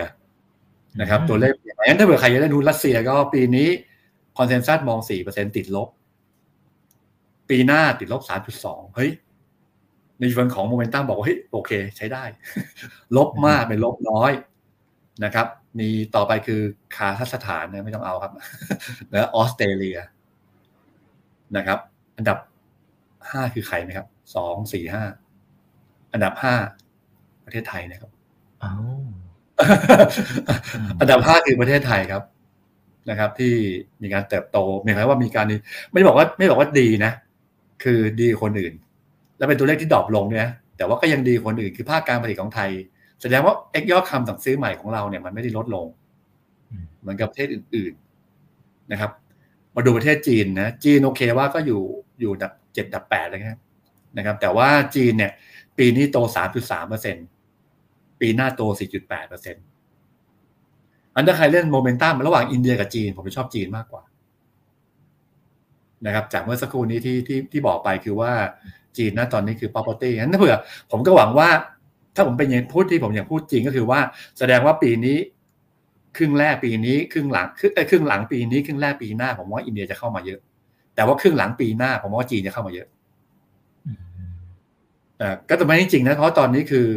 [1.00, 3.68] นะครับตัวเลขอย่างนั้นถ้าเผื่อใครจะได้ดูรัสเซียก็ปีนี้
[4.38, 5.88] consensus มองสี่เปอร์เซ็นติดลบ
[7.50, 9.10] ปีหน้าติดลบสามจุดสองเฮ้ย
[10.20, 12.24] ในส่วนของโมเมนตัมบอกว่าเฮ้ยโอเค ใช้ได้
[13.16, 14.32] ลบมากเป็นลบน้อย
[15.24, 15.46] นะครับ
[15.78, 16.60] มีต่อไปคือ
[16.96, 18.32] คาซัคสถานนะไม่ต้องเอาครับ
[19.12, 19.98] แล้วออสเตรเลีย
[21.56, 21.78] นะครับ
[22.16, 22.38] อันดับ
[23.30, 25.04] ห้าคือใครไหมครับสองสี่ห้า
[26.12, 26.54] อันดับห้า
[27.44, 28.10] ประเทศไทยนะครับ
[28.62, 29.04] อ้าว
[31.00, 32.22] อันดับห้าคือประเทศไทยครับ
[33.10, 33.54] นะครับ ที่
[34.02, 35.46] มีการเติบโตหมายความว่ามีการ
[35.92, 37.12] ไม่บอกว่าไม่บอกว่าดีนะ
[37.82, 38.74] คือดีคนอื่น
[39.38, 42.70] แล้วเป็นตัวเลขที่ดรอปลงเนี่ยแต่ว่าก็ยังดีคนอื่นคือภาคการผลิตของไทย
[43.22, 45.86] แสดงว่าเอ็กยอดคำสั่งซื้อใหม่ของเราเนี่ยมันไม่ได้ลดลง
[47.00, 47.92] เหมือนกับประเทศอื่น
[48.42, 49.10] ๆนะครับ
[49.74, 51.82] มาดูประเทศจีนนะจีนโอเคว่าก็อยู่
[52.20, 53.60] อยู่ดับเจ็ดดับแปดเลยครับ
[54.16, 55.32] นะครับ แต่ว่าจีนเนี่ย
[55.78, 57.26] ปีนี้โตสามจุดสามเปอร์เซ็นต์
[58.20, 58.74] ปีหน้าโต 4.8%
[61.14, 64.02] อันถ้าใครเล่นโมเมนตัมระหว่างอินเดียกับจีน ผมจะชอบจีนมากกว่า
[66.06, 68.32] นะครับจากเมื่อสักครู่นี้ที่ที่ที่บอกไปคือว่า
[68.96, 70.56] จีนนะตอนนี้คือ property งั้นถ้าเผื่อ
[70.90, 71.48] ผมก็หวังว่า
[72.14, 74.00] ถ้าผมเป็นอย่างพูดที่ผมอยากพูดจริงก็คือว่า
[74.38, 75.16] แสดงว่าปีนี้
[76.16, 80.40] ครึ่งแรกปีนี้ครึ่งหลังครึ่งครึ่งหลังปีนี้ครึ่งแรกปีหน้า ผมว่าอินเดียจะเข้ามาเยอะ
[80.94, 82.88] แต่ว่าครึ่งหลังปีหน้า ผมว่าจีนจะเข้ามาเยอะ
[85.20, 86.88] อ่าก็แต่ไม่จริงนะเพราะตอนนี้คือ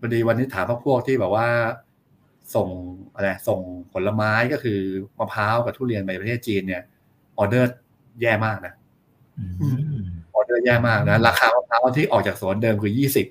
[0.00, 1.48] พอดีวันนี้ถามพวกพวกที่แบบว่า
[2.54, 2.68] ส่ง
[3.14, 3.60] อะไรส่ง
[3.92, 4.80] ผลไม้ก็คือ
[5.18, 6.82] มะพร้าวกับทุเรียนไปประเทศจีนเนี่ย
[7.38, 7.70] ออเดอร์
[8.20, 8.74] แย่มากนะ
[10.34, 13.26] ออเดอร์แย่มากนะ ราคามะพร้าวที่ออกจากสวนเดิมคือยี่สิบ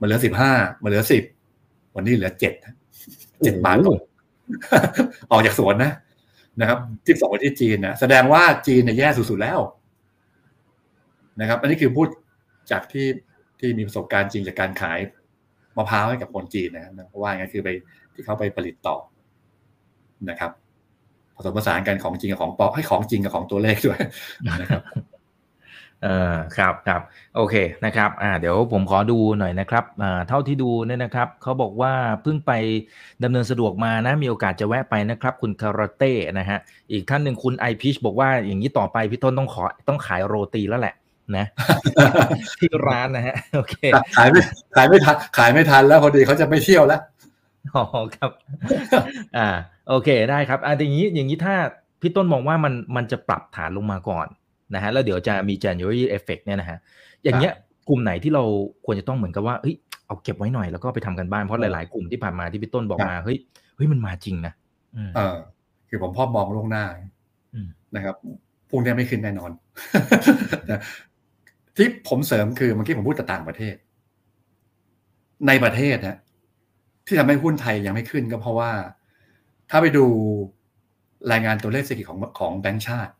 [0.00, 1.22] มันเหลือสิบห้ามันเหลือสิบ
[1.94, 2.52] วันนี้เหลือเจ็ด
[3.44, 3.76] เจ็ดบาท
[5.30, 5.92] ออกจากสวนนะ
[6.60, 9.58] นะครับที่ส่งไปที่จีนนะแสดงว่าจีนเนี่ยแย่สุดๆแล้ว
[11.40, 12.08] นะครับ อันนี้คือพูด
[12.70, 13.06] จากที่
[13.60, 14.98] ที่มีประสบการณ์จริงจากการขาย
[15.76, 17.68] มะพร้าวให้กับคนจีนนะครับเพราะว่าไงคือไป
[18.14, 18.96] ที่เขาไปผลิตต่อ
[20.30, 20.50] นะครับ
[21.36, 24.00] ผสมผสานกันของจริงกับของปลอมให้ของจริงกับของตัวเลขด้วย
[24.60, 24.82] นะครับ
[26.02, 27.00] เออครับครับ
[27.36, 32.52] โอเคนะครับอ่าเดี๋ยวผมขอดูหน่อยนะครับอ่าเท่าที่ดูเนี่ยนะครับเขาบอกว่าเพิ่งไป
[33.22, 36.58] ดำเนินสะดวกมานะมีโอกาสจะแวะไปนะครับ คุณคาราเต้นะฮะ
[36.92, 40.94] อีกท่านหนึ่งคุณไอพิชบอกว่าอย่างนี้ต่อไปพี่ต้นต้องขอต้องขายโรตีแล้วแหละ
[41.36, 41.46] นะ
[42.58, 43.74] ที่ร้านนะฮะโอเค
[44.16, 44.40] ขายไม่
[44.76, 47.00] ขายไม่ทันขายไม่ทันแล้วพอดีเขาจะไปเที่ยวแล้ว
[47.74, 47.84] อ๋อ
[48.16, 48.30] ครับ
[49.38, 49.48] อ่า
[49.88, 51.54] โอเคได้ครับอ่าอย่างนี้อย่างนี้ถ้า
[52.00, 54.26] พี่ต้นมองว่ามันมันจะปรับฐานลงมาก่อน
[54.74, 56.78] นะฮะแล้วเดี๋ยวจะมี January effect เนี่ยนะฮะ
[57.24, 57.52] อย่างเงี้ย
[57.88, 58.44] กลุ่มไหนที่เรา
[58.84, 59.74] ควรจะต้องเหมือนกับว่าเฮ้ย
[60.06, 63.38] เอาเก็บไว้หน่อยแล้วก็ไปทำกันบ้านเพราะหลายๆ กลุ่มที่ผ่านมาที่พี่ต้นบอกมาเฮ้ย
[63.76, 64.52] เฮ้ยมันมาจริงนะ
[65.16, 65.36] เออ
[65.88, 66.84] คือผมพ่อมองล่วงหน้า
[67.96, 68.14] นะครับ
[68.70, 69.50] พวกนี้ไม่ขึ้นแน่นอน
[71.76, 73.74] ที่ผมเสริมคือเมื่อกี้ผมพูดแต่ต่างประเทศ
[75.46, 76.18] ในประเทศนะ
[77.06, 78.70] ที่ทำให้หุ้นไทยยังไม่ขึ้นก็เพราะว่า
[79.70, 80.04] ถ้าไปดู
[81.32, 83.12] รายงานตัวเลขเศรษฐกิจของของแบงก์ชาติ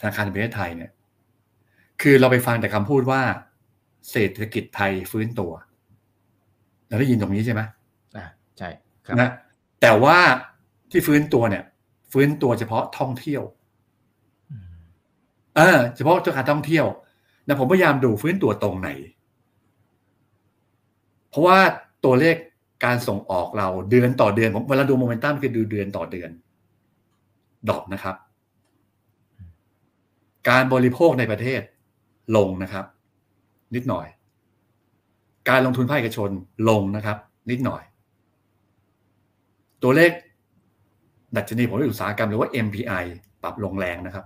[0.00, 0.92] ธนาคารแห่งประเทศไทยเนี่ย
[2.02, 3.22] คือเราไปฟังแต่คำพูดว่า
[4.10, 5.52] เศรษฐกิจไทยฟื้นตัว
[6.88, 7.62] เราได้ยินตรงนี้ใช่ไหม
[8.16, 8.26] อ่า
[8.58, 8.68] ใช่
[9.06, 9.30] ครับนะ
[9.80, 10.18] แต่ว่า
[10.90, 11.64] ที่ฟื้นตัวเนี่ย
[12.12, 13.42] ฟื้นตัวเฉพาะท่องเที่ยว
[15.56, 16.86] เออเฉพาะเจ้าการท่องเที่ยว
[17.46, 18.90] นะผมพยายามดูฟื้นตัวตรงไหน
[21.30, 21.58] เพราะว่า
[22.04, 22.36] ตัวเลข
[22.84, 26.30] การส่งออกเราเดือนต่อเดือน ผมเวลาดูโมเมนตัมคือดูเดือนต่อเดือน
[27.70, 28.16] ดอกนะครับ
[30.48, 31.60] การบริโภคในประเทศ
[32.36, 32.84] ลงนะครับ
[33.74, 34.06] นิดหน่อย
[35.48, 36.30] การลงทุนภาคเอกชน
[36.68, 37.16] ลงนะครับ
[37.50, 37.82] นิดหน่อย
[39.82, 40.10] ตัวเลข
[41.36, 43.04] ดัชนีผลอุตสาหกรรมหรือว่า MPI
[43.42, 44.24] ปรับลงแรงนะครับ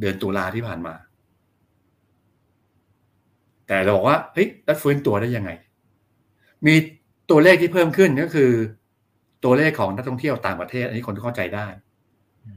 [0.00, 0.94] เดือนตุลาที่ผ่านมา
[3.66, 5.50] แต่เราบอกว่าเฮ้ยแล้วฟื้นตัวได้ยังไง
[6.66, 6.74] มี
[7.30, 8.50] ตัวเลขที่เพิ่มขึ้นก็คือ
[9.44, 11.66] ตัวเลขของนักท่องเที่ยวต่างประเทศ อันนี้คนเข้าใจได้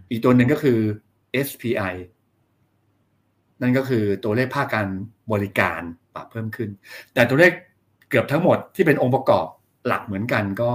[0.10, 0.80] อีกตัวหนึ่งก็คือ
[1.48, 1.94] SPI
[3.62, 4.88] นั่นก็คือตัวเลขภาคการ
[5.32, 5.82] บริการ
[6.16, 6.70] ปรับเพิ่มขึ้น
[7.14, 7.52] แต่ตัวเลข
[8.10, 9.48] เกือบทั้งหมดที่เป็นองค์ประกอบ
[9.88, 10.72] หลักเหมือนกันก็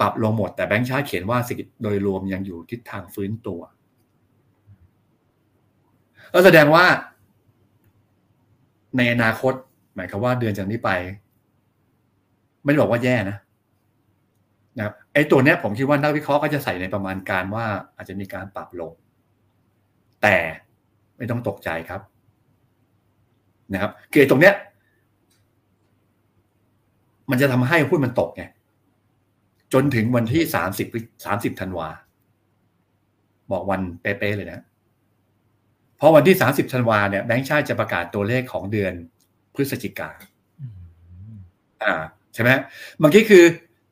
[0.00, 3.60] ปรับลงหมด แต่แบงค์ชาติเขียนว่าเศรษฐกิจโดยรวมยังอยู่ทิศทางฟื้นตัว
[6.32, 6.84] ก็แสดงว่า
[8.96, 9.54] ในอนาคต
[9.94, 10.90] หมายความว่าเดือนจากนี้ไป
[12.62, 13.36] ไม่ได้บอกว่าแย่นะ
[14.76, 17.64] นะครับไอ้ตัวเนี้ยผมคิดว่านักวิเคราะห์ก็จะใส่ในประมาณการว่า
[17.96, 18.92] อาจจะมีการปรับลง
[20.22, 20.36] แต่
[21.16, 22.00] ไม่ต้องตกใจครับ
[23.72, 24.54] นะครับคือตรงเนี้ย
[27.30, 28.44] มันจะทำให้หุ้นมันตกไง
[29.72, 30.88] จนถึงวันที่สามสิบ
[31.24, 31.88] สามสิบธันวา
[33.50, 34.64] บอกวันเป๊ะๆเลยนะ
[35.96, 38.92] เพราะวันที่สามสิบธันวาเนี่ยแบงค์ชาติจะประกาศตัวเลขของเดือน
[39.54, 40.10] พฤศจิกา
[41.84, 41.94] อ่า
[42.34, 42.50] ใช่ไหม
[42.98, 43.44] เมื่อกี้คือ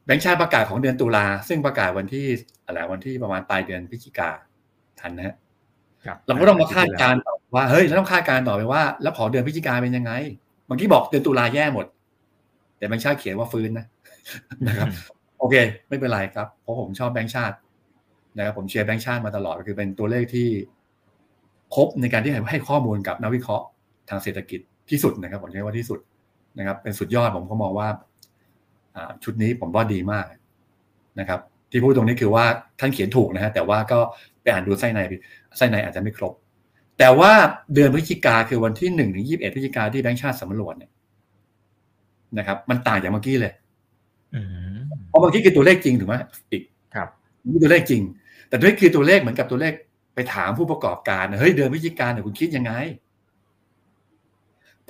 [0.07, 2.27] แบงค์ชาติประกาศของเดือนตุลาซึ่งประกาศวันที่
[2.67, 4.31] อะไรวันที่ประมาณปลายเดือนพฤศจิกา
[5.01, 5.37] ทันนะฮะ
[6.27, 10.13] เราก็ต้องมาคาดการณ์ต่อว่าเฮ้ยเราต้องคาดการณ์ต่อไปว่า แล้วขอเดือนพฤศจิกาเป็นยังไง
[10.67, 11.87] เมื่อกี้บอกเดือนตุลาแย่หมด
[12.79, 13.87] แต่แบงค์ชาติเขียนว่าฟื้นนะ
[14.69, 14.89] นะครับ
[15.39, 15.55] โอเค
[15.89, 17.57] ไม่เป็นไรครับเพราะผมชอบแบงค์ชาติ
[18.37, 20.49] นะครับผมเชียร์แบงค์ชาติมาตลอดคือเป็นตัวเลขที่
[21.75, 23.65] ครบในการที่ให้ข้อมูลกับนักวิเคราะห์
[24.09, 24.61] ทางเศรษฐกิจ
[24.91, 25.99] ที่สุดนะครับผมใช้ว่าที่สุด
[26.59, 27.89] นะครับ เป็นสุดยอดผมก็มองว่า
[29.25, 30.25] ชุดนี้ผมว่าดีมาก
[31.21, 32.45] นะครับ ที่พูดตรงนี้คือว่า
[32.81, 33.99] ท่านเขียนถูกนะฮะแต่ว่าก็
[34.43, 35.01] ไปอ่านดูไส้ใน
[35.57, 36.33] ไส้ในอาจจะไม่ครบ
[36.99, 37.33] แต่ว่า
[37.75, 40.91] เดือนพฤศจิกาคือวันที่หนึ่งถึงยี่สิบเอ็ดพฤศจิกาที่แบงค์ชาติสำรวจเนี่ย
[42.39, 43.53] นะครับ มันต่างจากเมื่อกี้เลย
[45.09, 46.15] เพราะเมื่อกี้คือตัวเลขจริงถูกไหม
[46.51, 46.63] อีก
[46.95, 47.09] ครับ
[47.51, 48.03] นี่ตัวเลขจริง
[48.49, 49.73] แต่ด้วยคือตัวเลขเหมือนกับตัวเลข
[50.15, 52.73] ไปถามผู้ประกอบการเฮ้ยเดือนพฤศจิกาเนี่ยคุณคิดยังไง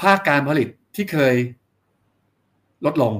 [0.00, 1.34] ภาคการผลิตที่เคย
[2.84, 3.12] ลดลง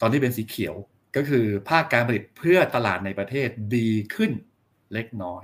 [0.00, 0.74] ตอนที่เป็นสีเขียว
[1.16, 4.30] ก็คือภาคการผลิตเพื่อตลาดในประเทศดีขึ้น
[4.92, 5.42] เล็กน้อย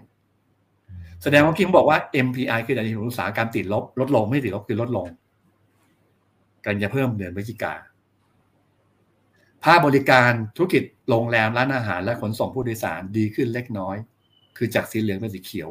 [1.22, 5.07] แสดงว่าพี่ผมบอกว่า MPI คือดัชนีอุตสาหกรรมติดลบ ลดลงไม่ติดลบคือลดลง
[6.64, 7.74] กันจะเพิ่มเดือนพฤศจิกา
[9.64, 13.96] ภาคบริการธุรกิจโรงแรมร้านอาหารและขนส่งผู้โดยสารดีขึ้นเล็กน้อย
[14.57, 15.68] คือจากสีเหลืองเป็นสีเขียว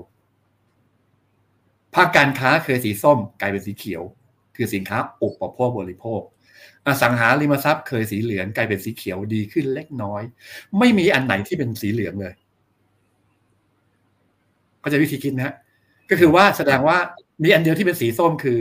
[1.95, 4.03] ภาคการค้าเคยสีส้มกลายเป็นสีเขียว
[4.55, 6.21] คือสินค้าอุปโภคบริโภค
[6.86, 10.21] อสังหาริมทรัพย์เคยสีเหลืองกลายเป็นสีเขียวดีขึ้นเล็กน้อย
[10.79, 12.33] ไม่มีอันไหนที่เป็นสีเหลืองเลย
[14.83, 15.55] ก็จะวิธีคิดนะฮะ
[16.09, 16.97] ก็คือว่าแสดงว่า
[17.43, 18.59] มีอันเดียวที่เป็นสีส้มคือ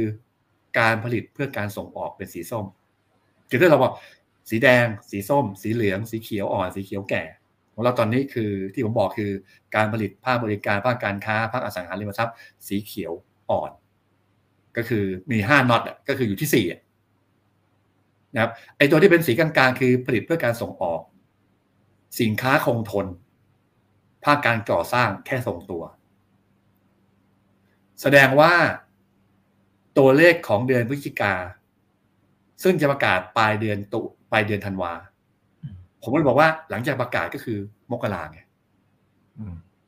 [0.79, 2.65] การผลิตเพื่อการส่งออกเป็นสีส้ม
[3.51, 3.93] คือถ้าเราบอก
[4.51, 7.23] สีแดง สีส้ม สีเหลือง สีเขียวอ่อน สีเขียวแก่
[7.75, 9.31] ของเราตอนนี้คือที่ผมบอกคือ
[9.75, 12.35] การผลิตภาคบริการภาคการค้าภาคอสังหาริมทรัพย์
[12.67, 13.13] สีเขียว
[13.51, 13.71] อ่อน
[14.77, 16.67] ก็คือมีห้าน็อตก็คืออยู่ที่สี่
[18.33, 21.01] นะครับไอตัวที่เป็นสีกลางๆ คือผลิตเพื่อการส่งออก
[22.21, 23.07] สินค้าคงทน
[24.25, 25.83] ภาคการก่อสร้างแค่ทรงตัว
[28.01, 28.55] แสดงว่า
[29.99, 31.35] ตัวเลขของเดือนพฤศจิกา
[32.63, 34.01] ซึ่งจะประกาศปลายเดือนตุ
[34.33, 34.93] ปลายเดือนธันวา
[36.05, 37.59] ผมก็เลยบอกว่าหลังจากประกาศก็คือ
[37.91, 38.41] มกราไง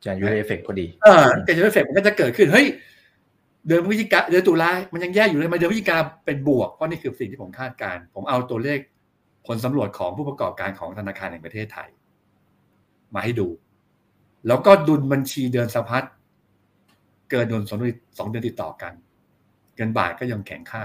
[0.05, 2.67] จะยูเอฟเฟกพอดีเออแต่ยูเอฟเฟกมันก็จะเกิดขึ้นเฮ้ย
[3.67, 8.79] เดือนพฤศจิกาเดือนตุลามันยังแย่อยู่เลยมาเดือนพฤศจิกาเป็นบวกเพราะนี่คือสิ่งที่ผมคาดการณ์ ผมเอาตัวเลข
[9.47, 11.89] ผลสำรวจของผู้ประกอบการของธนาคารแห่งประเทศไทย
[13.13, 13.47] มาให้ดู
[14.47, 16.03] แล้วก็ดุลบัญชีเดินสะพัด
[17.29, 17.79] เกินดุลสอง
[18.29, 18.93] เดือนติดต่อกัน
[19.75, 20.83] เงินบาทก็ยังแข็งค่า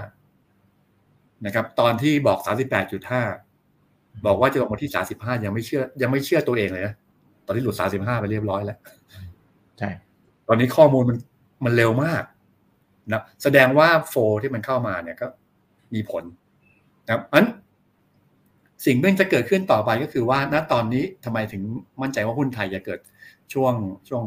[1.45, 3.23] นะครับ ตอนที่บอกสามสิบแปดจุดห้า
[4.25, 6.93] บอกว่าจะลงมาที่สาสิบห้ายังไม่เชื่อ ยังไม่เชื่อตัวเองเลยนะ
[7.45, 8.77] ตอนที่หลุดสาสิบห้าไปเรียบร้อยแล้ว
[9.79, 9.89] ใช่
[10.47, 11.17] ตอนนี้ข้อมูลมัน
[11.65, 12.23] มันเร็วมาก
[13.11, 15.27] นะแสดงว่าโฟที่มันเข้ามาเนี่ยก็
[15.93, 16.23] มีผล
[17.05, 17.45] นะครับอัน
[18.85, 21.61] สิ่งที่จะเกิดขึ้นต่อไปก็คือว่าณตอนนี้ทำไมถึง
[22.01, 22.99] มั่นใจว่าหุ้นไทยจะเกิด
[23.53, 23.73] ช่วง
[24.09, 24.23] ช่วง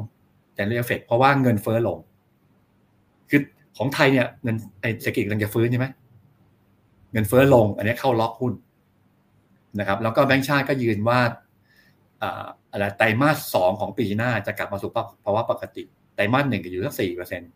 [0.54, 1.98] แจนเรียเฟกเพราะว่าเงินเฟ้อลง
[3.30, 3.40] คือ
[3.76, 5.86] ของไทยเนี่ยเงินไอเศรษฐกิจกำลังจะฟื้นใช่ไหม
[7.12, 8.52] เงินเฟ้อลง อันนี้เข้าล็อกหุ้น
[9.78, 11.20] นะครับแล้วก็แบงก์ชาติก็ยืนว่า
[12.72, 14.90] อะไรไตรมาสสองของปีหน้าจะกลับมาสู่
[15.24, 15.82] ภาวะปกติ
[16.14, 17.50] ไตรมาสหนึ่งก็อยู่สักสี่เปอร์เซ็นต์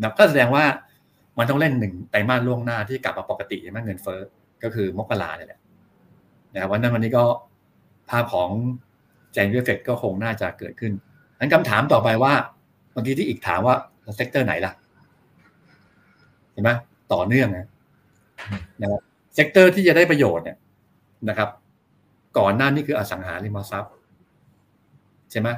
[0.00, 0.64] นะก็แสดงว่า
[1.38, 4.20] มันต้องเล่นหนึ่งไตรมาสล่วงหน้าที่กลับมาปกติใช่ไหมเงินเฟ้อ
[4.62, 5.60] ก็คือมกราเนี่ยแหละ
[6.54, 7.24] นะครับวันนั้นวันนี้ก็
[8.10, 8.50] ภาพของ
[9.32, 10.92] January effect ก็คงน่าจะเกิดขึ้น
[11.38, 12.32] นั้นคำถามต่อไปว่า
[12.92, 13.74] เมื่อกี้ที่อีกถามว่า
[14.16, 14.72] sector ไหนล่ะ
[16.52, 16.70] เห็นไหม
[17.12, 17.68] ต่อเนื่องนะ
[18.82, 19.00] นะครับ
[19.34, 20.56] sector ที่จะได้ประโยชน์เนี่ย
[21.28, 21.48] นะครับ
[22.38, 23.92] ก่อนหน้านี้คืออสังหาริมทรัพย์
[25.30, 25.48] ใช่ไหม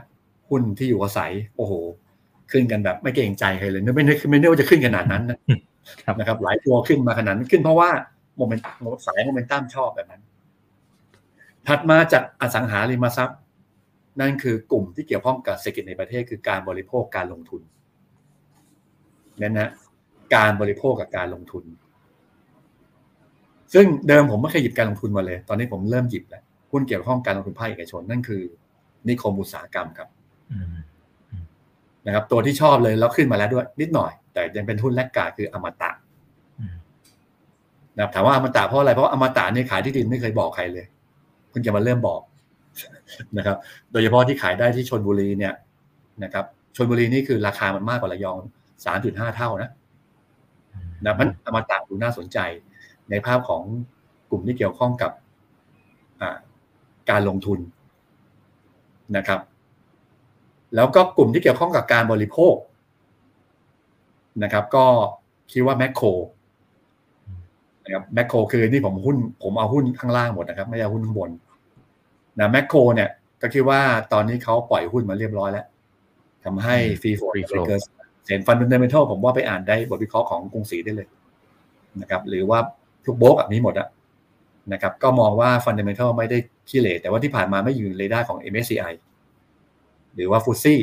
[0.49, 1.73] หุ้นที่อยู่อาศัย โอ้โห
[2.51, 5.39] ขึ้นกันแบบไม่เกรงใจใครเลยไม่นึกไม่นึกว่าจะขึ้นขนาดนั้นนะ
[6.19, 7.91] นะครับ หลายตัวขึ้นมาขนาดนั้นขึ้นเพราะว่า
[8.37, 8.65] โมเมนต์
[9.07, 10.23] สายโมเมนตัมชอบแบบนั้น
[11.67, 13.39] ถัดมาจากอสังหาริมทรัพย์
[14.21, 17.63] นั่นคือกลุ่มที่เกี่ยวข้องกับเศรษฐกิจในประเทศคือการบริโภคการลงทุน
[19.43, 19.71] นั่นนะ
[20.37, 21.65] การบริโภคกับการลงทุน
[23.75, 26.43] ซึ่งเดิมผมไม่เคยหยิบการลงทุนมาเลย ตอนนี้ผมเริ่มหยิบแล้ว
[26.73, 28.43] หุ้นเกี่ยวข้องการลงทุนภาคเอกชนนั่นคือ
[29.09, 30.09] นิคมอุตสาหกรรมครับ
[32.07, 35.91] นะครับ ตัวที่ชอบเลยแล้วขึ้นมาแล้วด้วย นิดหน่อย แต่ยังเป็นหุ้นแรกกาคืออมตะ
[37.97, 40.87] นะครับถามว่าอมตะเพราะอะไรเพราะอมตะนี่ขายที่ดินไม่เคยบอกใครเลย
[41.51, 42.21] เพิ่งจะมาเริ่มบอก
[43.37, 43.57] นะครับ
[43.93, 45.55] โดยเฉพาะที่ขายได้ที่ชนบุรีเนี่ย
[46.25, 46.45] นะครับ
[46.77, 48.39] ชนบุรีนี่คือราคามันมากกว่าระยอง
[48.85, 49.71] สามจุดห้าเท่านะ
[51.05, 52.39] นะมันอมตะดูน่าสนใจ
[53.11, 53.63] ในภาพของ
[54.31, 55.13] กลุ่มที่เกี่ยวข้องกับ
[57.11, 57.59] การลงทุน
[59.17, 59.41] นะครับ
[60.75, 62.55] แล้วก็กลุ่มที่เกี่ยวข้องกับการบริโภค
[64.43, 64.87] นะครับ ก็
[65.53, 66.07] คิดว่าแมคโคร
[67.85, 71.31] นะครับแมคโครคือนี่ผมหุ้น ผมเอาหุ้นข้างล่างหมดนะครับ ไม่เอาหุ้นข้างบน
[72.39, 73.81] นะแมคโครเนี่ยก็คิดว่า
[74.13, 75.67] ตอนนี้เขาปล่อยหุ้นมาเรียบร้อยแล้ว
[76.45, 77.87] ทำให้ free float เกิด
[78.29, 81.09] เห็น fundamental ผมว่าไปอ่านได้บทวิเคราะห์ของกรุงศรีได้เลย
[82.01, 82.59] นะครับ หรือว่า
[83.05, 83.89] ทุกโบรกแบบนี้หมดอะ
[84.73, 86.39] นะครับก็มองว่า fundamental ไม่ได้
[86.69, 88.93] ขี้เหร่แต่ว่าที่ผ่านมาไม่อยู่ในเรดาร์ของ MSCI
[90.15, 90.81] หรือว่า FTSE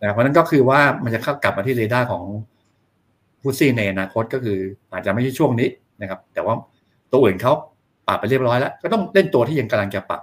[0.00, 2.24] นะครับเพราะนั้นก็คือว่ามันจะเข้ากลับมาที่เรดาร์ของ
[3.42, 4.58] FTSE ในอนาคตก็คือ
[4.92, 5.68] อาจจะไม่ใช่ช่วงนี้
[6.00, 6.54] นะครับ แต่ว่า
[7.12, 7.52] ตัวอื่นเขา
[8.08, 10.22] ปรับไปเรียบร้อยแล้ว ก็ต้องเล่นตัวที่ยังกำลังจะปรับ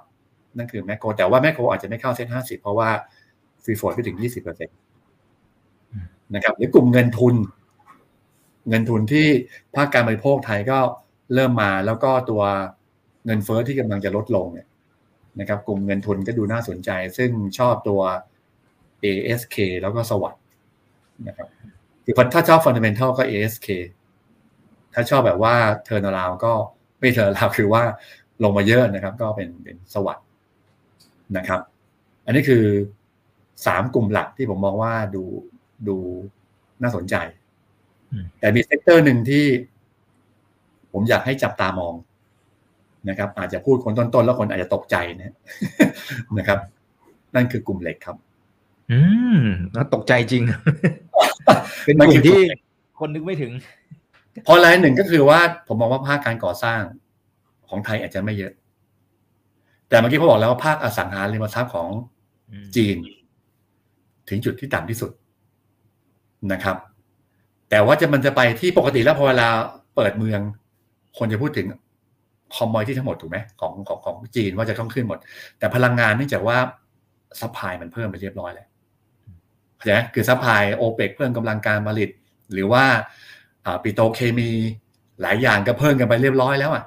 [0.58, 2.90] นั่นคือแมคโครแต่ว่าแมคโครอาจจะไม่เข้าเซ็นห้าสิบเพราะว่า
[3.64, 4.76] free float ไปถึงยี่สิบเปอร์เซ็นต์
[6.36, 7.36] นะครับหรือกลุ่มเงินทุน
[8.70, 9.28] เงินทุนที่
[9.76, 10.80] ภาคการบริโภคไทยก็
[11.34, 12.44] เริ่มมาแล้วก็ตัว
[13.26, 14.68] เงินเฟ้อที่กำลังจะลดลงเนี่ย
[15.40, 18.02] นะครับกลุ่มเงินทุนก็ดูน่าสนใจ ซึ่งชอบตัว
[19.04, 20.42] ASK แล้วก็ SAWAD
[21.28, 21.48] นะครับ
[22.04, 23.68] คือถ้าชอบ fundamental ก็ ASK
[24.94, 25.56] ถ้าชอบแบบว่า
[25.86, 26.54] turnaround ก็
[27.00, 27.84] ไม่ turnaround คือว่า
[28.44, 30.26] ลงมาเยอะนะครับ ก็เป็นเป็น SAWAD
[31.38, 31.62] นะครับ
[32.26, 32.64] อันนี้คือ
[33.66, 35.24] สามกลุ่มหลักที่ผมมองว่าดู
[35.88, 35.98] ดู
[36.82, 37.16] น่าสนใจ
[38.40, 39.46] แต่มี sector หนึ่งที่
[40.92, 41.94] ผมอยากให้จับตามอง
[43.10, 45.34] นะครับ อาจจะพูดคนต้นๆ แล้วคนอาจจะตกใจนะ
[46.38, 46.60] นะครับ
[47.36, 48.18] นั่นคือกลุ่มเหล็กครับ
[48.92, 49.00] อื
[49.40, 49.42] ม
[49.74, 50.44] แล้วตกใจจริง
[51.86, 52.42] เป็นกลุ่มที่
[53.00, 53.52] คนนึกไม่ถึง
[54.44, 56.82] เพราะรายหนึ่งก็คือว่า ผมมองว่าภาคการก่อสร้าง
[57.70, 58.54] ของไทยอาจจะไม่เยอะ
[59.90, 61.90] แต่เมื่อกี้เขาบอกแล้วว่าภาคอสังหาริมทรัพย์ของ
[62.76, 62.98] จีน
[64.30, 65.12] ถึงจุดที่ต่ำที่สุด
[66.52, 66.78] นะครับ
[67.70, 69.48] แต่ว่าจะมันจะไปที่ปกติแล้วพอเวลา
[69.96, 70.42] เปิดเมือง
[71.18, 71.68] คนจะพูดถึง
[72.56, 75.20] commodity ที่ทั้งหมดถูกไหมของของของจีนว่าจะต้องขึ้นหมด
[75.60, 76.58] แต่พลังงานเนื่องจากว่า
[77.40, 78.68] supply มันเพิ่มไปเรียบร้อยแล้ว
[79.76, 82.10] เข้าใจไหมคือ supply โอเปกเพิ่มกำลังการผลิต
[82.54, 82.84] หรือว่า
[83.84, 84.50] ปิโตเคมี
[85.22, 86.84] หลายอย่างก็เพิ่มกันไปเรียบร้อยแล้วอะ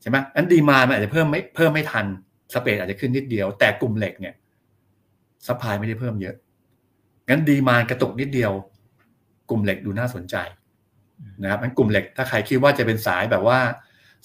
[0.00, 2.06] ใช่ไหมอัน demand มันอาจจะเพิ่มไม่เพิ่มไม่ทัน
[2.54, 4.34] spread อาจจะขึ้นนิดเดียว แต่กลุ่มเหล็กเนี่ย
[5.46, 6.34] supply ไม่ได้เพิ่มเยอะ
[7.28, 8.52] งั้น demand กระตุกนิดเดียว
[9.50, 10.36] กลุ่มเหล็กดูน่าสนใจ
[11.42, 13.58] นะครับงั้นกลุ่มเหล็กถ้าใครคิดว่าจะเป็นสายแบบว่า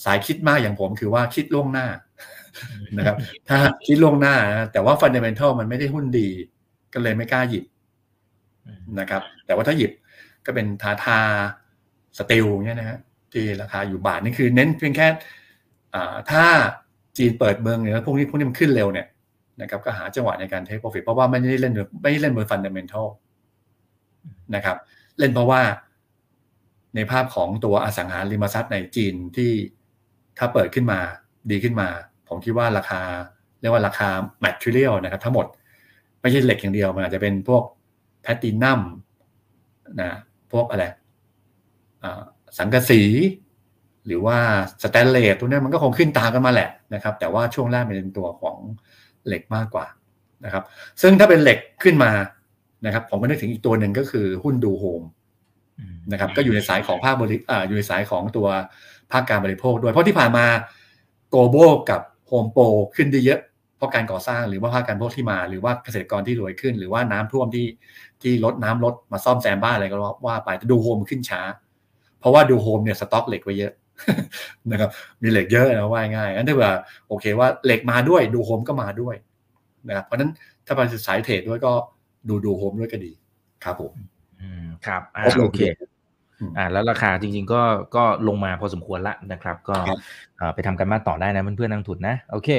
[0.06, 1.88] สายคิดมากอย่างผมคือว่าคิดล่วงหน้า
[2.98, 3.16] นะครับ
[3.50, 3.58] ถ้า
[3.88, 6.30] คิดล่วงหน้านะแต่ว่า fundamental มันไม่ได้หุ้นดี
[6.94, 7.66] ก็เลยไม่กล้าหยิบ
[9.00, 9.92] นะครับ แต่ว่าถ้าหยิบ
[10.46, 12.98] ก็เป็น Tata Steel เนี่ยนะฮะ
[13.34, 15.08] ที่ราคาอยู่บาทนี่คือเน้นเพียงแค่
[16.32, 16.44] ถ้า
[17.18, 19.08] จีนเปิดเมืองเนี่ยพวกนี้พวกนี้มันขึ้นเร็วเนี่ย
[19.62, 23.08] นะครับก็หาจังหวะในการ take profit เพราะว่าไม่ได้เล่นไม่ได้เล่นบน fundamental
[24.56, 24.78] นะครับ
[25.20, 25.62] เล่นเพราะว่า
[26.96, 29.52] ในภาพของตัวอสังหาริมทรัพย์ในจีนที่
[30.38, 31.00] ถ้าเปิดขึ้นมา
[31.52, 31.88] ดีขึ้นมา
[32.28, 33.02] ผมคิดว่าราคา
[33.62, 34.10] เรียกว่าราคา
[34.42, 35.46] material นะครับทั้งหมด
[36.22, 37.64] ไม่ใช่เหล็กอย่างเดียว มันอาจจะเป็นพวก
[38.22, 38.82] แพลตินัม
[40.02, 40.12] นะ
[40.52, 40.86] พวกอะไร
[42.58, 43.02] สังกะสี
[44.06, 44.38] หรือว่า
[44.84, 48.58] สแตนเลสตัวนี้มันก็คงขึ้นตามกันมาแหละนะครับ แต่ว่าช่วงแรกเป็นตัวของ
[49.28, 49.86] เหล็กมากกว่า
[50.46, 50.64] นะครับ
[51.02, 52.12] ซึ่งถ้าเป็นเหล็กขึ้นมา
[52.86, 55.04] นะครับผมก็นึกถึงอีกตัวหนึ่งก็คือหุ้นดูโฮม
[56.12, 58.48] นะครับก็อยู่ในสายของภาคบริอ่าอยู่ในสายของตัว
[59.12, 60.46] ภาคการบริโภคด้วยเพราะที่ผ่านมา
[61.30, 62.64] Global กับ HomePro
[62.96, 63.40] ขึ้นได้เยอะ
[63.78, 67.68] เพราะการก่อสร้างหรือว่าภาคการบริโภคที่มา หรือว่าเกษตรกรที่รวยขึ้น หรือว่าน้ำท่วมที่
[68.22, 71.42] ที่ลดน้ำลดมาซ่อมแซมบ้านอะไรก็ว่าไปแต่ดูโฮมขึ้นช้า
[72.20, 73.74] เพราะว่าดูโฮมเนี่ยสต็อกเหล็กไว้เยอะ
[74.72, 74.90] นะครับ
[75.22, 76.72] มีเหล็กเยอะนะว่าง่ายงั้นถ้าเกิด
[77.08, 79.16] โอเคว่าเหล็กมาด้วยดูโฮมก็มาด้วย
[79.88, 80.32] นะครับเพราะนั้น
[80.66, 81.74] ถ้าไปสาย trade ด้วยก็
[82.28, 83.12] ดูดูโฮมด้วยก็ดี
[83.64, 83.94] ครับผม
[84.42, 85.62] อืมครับอ่าโอเค
[86.58, 87.62] อ่าแล้วราคาจริงๆก็
[87.96, 89.76] ก็ลงมาพอสมควรละนะครับ ก็
[90.54, 92.50] ไปทำกันมาต่อได้นะเพื่อนๆนักทุนนะ โอเค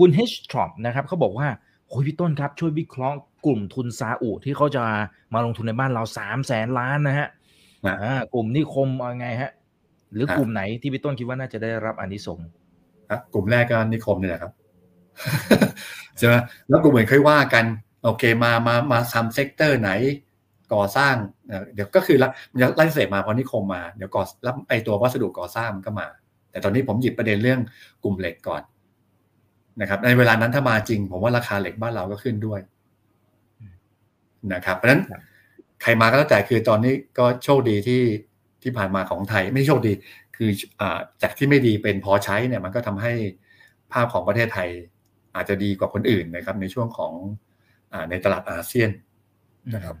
[0.00, 1.48] คุณ H t r o p นะครับเขาบอกว่า
[1.88, 3.16] โอ้ยพี่ต้นครับ ช่วยวิเคราะห์
[3.46, 4.84] กลุ่มทุนซาอุที่เขาจะ
[5.34, 7.28] มาลงทุนในบ้านเราสามแสนล้านนะฮะ
[7.86, 9.52] อ่ากลุ่มนิคมเอาไงฮะ
[10.12, 12.48] หรือกลุ่มไหนที่พี่ต้นคิดว่าน่าจะได้รับอานิสงส์
[13.34, 14.52] กลุ่มแรกก็นิคมนี่แหละครับ
[16.18, 16.34] ใช่ไหม
[16.68, 17.64] แล้วกลุ่มอื่นค่อยว่ากัน
[18.04, 19.90] โอเคมามามาทำ sector ไหน
[20.74, 21.14] ก่อสร้าง
[21.74, 22.16] เดี๋ยวก็คือ
[22.52, 26.06] มันจะไล่เสร็จมาพอนิคมมาเดี๋ยวก่อแล้วไอตัววัสดุก่อสร้างมันก็มา
[26.50, 27.60] แต่ตอนนี้ผมหยิบประเด็นเรื่อง
[28.02, 28.62] กลุ่มเหล็กก่อน
[29.80, 32.60] นะครับ ในเวลานั้นถ้ามาจริง ผมว่าราคาเหล็กบ้านเราก็ขึ้นด้วย
[34.52, 35.02] นะครับ เพราะฉะนั้น
[35.82, 38.02] ใครมาก็แล้วแต่คือตอนนี้ก็โชคดีที่
[38.62, 39.92] ที่ผ่านมาของไทย ไม่โชคดี
[40.36, 40.82] คืออ
[41.22, 43.12] จากที่ไม่ดีเป็นพอใช้เนี่ย มันก็ทำให้
[43.92, 44.68] ภาพของประเทศไทย
[45.34, 47.49] อาจจะดีกว่าคนอื่นนะครับ ในช่วงของอ
[48.10, 48.90] ในตลาดอาเซียน
[49.74, 49.96] นะครับ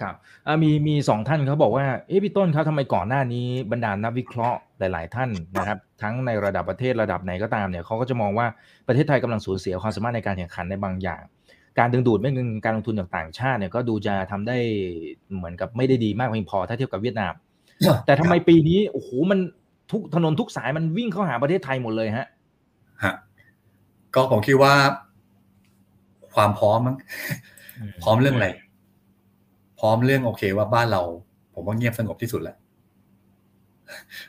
[0.00, 0.14] ครับ
[0.62, 8.46] มีมีสองท่านเขาบอกว่าเอ๊ะพี่ต้นครับทำไมก่อนหน้านี้บรรดานักวิเคราะห์หลาย ๆ ท่านนะครับ ทั้งในระดับประเทศระดับไหนก็ตามเนี่ยเขาก็จะมองว่า
[8.88, 11.22] ประเทศไทยกำลังสูญเสียความสามารถในการแข่งขันในบางอย่าง
[11.78, 14.56] การดึงดูดไม่เงินการลงทุนจากต่างชาติเนี่ยก็ดูจะทำได้
[15.36, 17.32] เหมือนกับไม่ได้ดีมากเพียงพอถ้าเทียบกับเวียดนาม
[18.06, 19.38] แต่ทำไมปีนี้โอ้โหมัน
[19.90, 22.26] ทุกถนนทุกสายมันวิ่งเข้าหาประเทศไทยหมดเลยฮะ
[23.04, 23.14] ฮะ
[24.14, 24.72] ก็ผมคิดว่า
[26.34, 26.96] ความพร้อมมั้ง
[28.02, 28.48] พร้อมเรื่องอะไร
[29.78, 31.02] พร้อมเรื่องโอเค ว่าบ้านเรา
[31.54, 32.56] ผมว่าเงียบสงบที่สุดแล้ว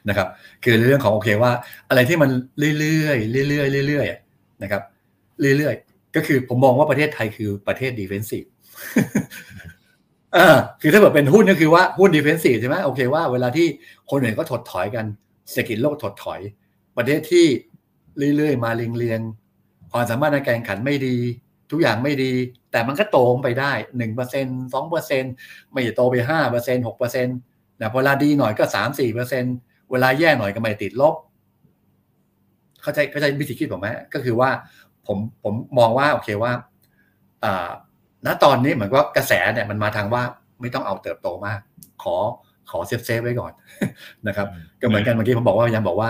[0.09, 0.27] นะครับ
[0.63, 1.51] คือเรื่องของโอเคว่า
[1.89, 2.29] อะไรที่มัน
[2.79, 3.11] เรื่อ
[3.43, 4.81] ยๆเรื่อยๆเรื่อยๆนะครับ
[5.57, 8.43] เรื่อยๆก็คือผมมองว่าประเทศไทยคือประเทศดีเฟนซีฟ
[10.35, 13.67] อ่าคือถ้าแบบเป็นหุ้นก็คือว่าหุ้น defensive ใช่ไหมโอเคว่าเวลาที่
[14.09, 15.05] คนอื่นก็ถดถอยกัน
[15.51, 16.39] เศรษฐกิจโลกถดถอย
[16.97, 17.45] ประเทศที่
[18.35, 21.17] เรื่อยๆ มาเรียงๆความสามารถในการแข่งขันไม่ดี
[21.71, 22.33] ทุกอย่างไม่ดี
[22.71, 25.23] แต่มันก็โตไปได้หนึ่งเปอร์เซ็นสองเปอร์เซ็น
[25.71, 27.37] ไม่โตไปห้าเปอร์เซ็นหกเปอร์เซ็นต์
[27.81, 29.43] นะเวลาดีหน่อยก็สามสี่เปอร์เซ็น
[29.91, 31.15] เวลาแย่หน่อยก็ไม่ติดลบ
[32.81, 34.49] เข้าใจเข้าใจวิธีคิดผมไหมก็คือว่า
[35.07, 36.51] ผมผมมองว่าโอเคว่า
[37.43, 37.69] อ่า
[38.25, 40.23] ณตอนนี้เหมือนว่ากระแสเนี่ยมันมาทางว่า
[40.61, 41.59] ไม่ต้องเอาเติบโตมาก
[42.03, 42.15] ขอ
[42.71, 43.53] ขอ safe safe ไว้ก่อน
[44.27, 44.47] นะครับ
[44.81, 46.09] ก็เหมือนกันเมื่อกี้ผมบอกว่ายังบอกว่า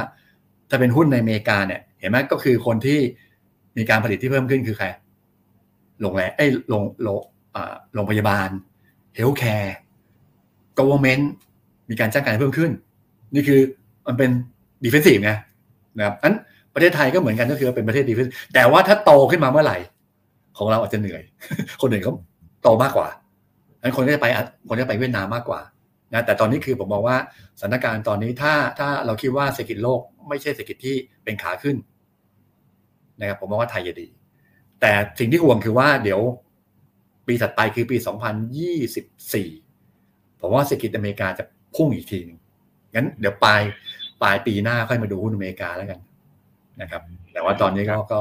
[0.69, 2.99] ถ้าเป็นหุ้นในอเมริกาเนี่ย เห็นไหมก็คือคนที่
[3.77, 4.87] มีการผลิตที่เพิ่มขึ้นคือใคร
[6.01, 7.19] โรงแรมไอ้โรงโรง
[7.93, 8.49] โรงพยาบาล
[9.15, 9.75] เฮลท์แคร์
[10.77, 11.23] ก o v e r n m e n t
[11.89, 12.71] มีการจ้างงานเพิ่มขึ้น
[13.33, 13.59] นี่คือ
[14.07, 14.29] มันเป็น
[14.85, 15.31] ดิเฟนซีฟไง
[15.97, 16.35] นะครับนั้น
[16.73, 19.77] ประเทศไทยก็เหมือนกันก็คือเป็นประเทศดีขึ้นแต่ว่าถ้าโตขึ้นมาเมื่อไหร่
[20.57, 21.21] ของเราอาจจะเหนื่อย
[21.81, 22.13] คนอื่นเขา
[22.63, 23.07] โตมากกว่า
[23.81, 24.27] นั้นคนก็จะไป
[24.67, 25.61] คนก็จะไปเวียดนามมากกว่า
[26.13, 27.17] นะแต่ตอนนี้คือผมบอกว่า
[27.59, 31.75] สถานการณ์ตอนนี้ถ้าถ้าเราคิดว่าเศรษฐกิจโลก ไม่ใช่เศรษฐกิจที่เป็นขาขึ้น
[33.19, 34.07] นะครับผมมองว่าไทยจะดี
[34.81, 36.21] แต่สิ่งที่ห่วงคือว่าเดี๋ยว
[37.27, 37.97] ปีถัดไปคือปี
[39.03, 41.43] 2024 ผมว่าเศรษฐกิจอเมริกาจะ
[41.75, 42.39] พุ่งอีกทีนึง
[42.95, 43.61] งั้นเดี๋ยวปลาย
[44.23, 45.99] ปลายปีหน้าค่อยมาดูหุ้นอเมริกาแล้วกัน
[46.81, 47.01] นะครับ
[47.33, 48.19] แต่ว่าตอนนี้ก็ก็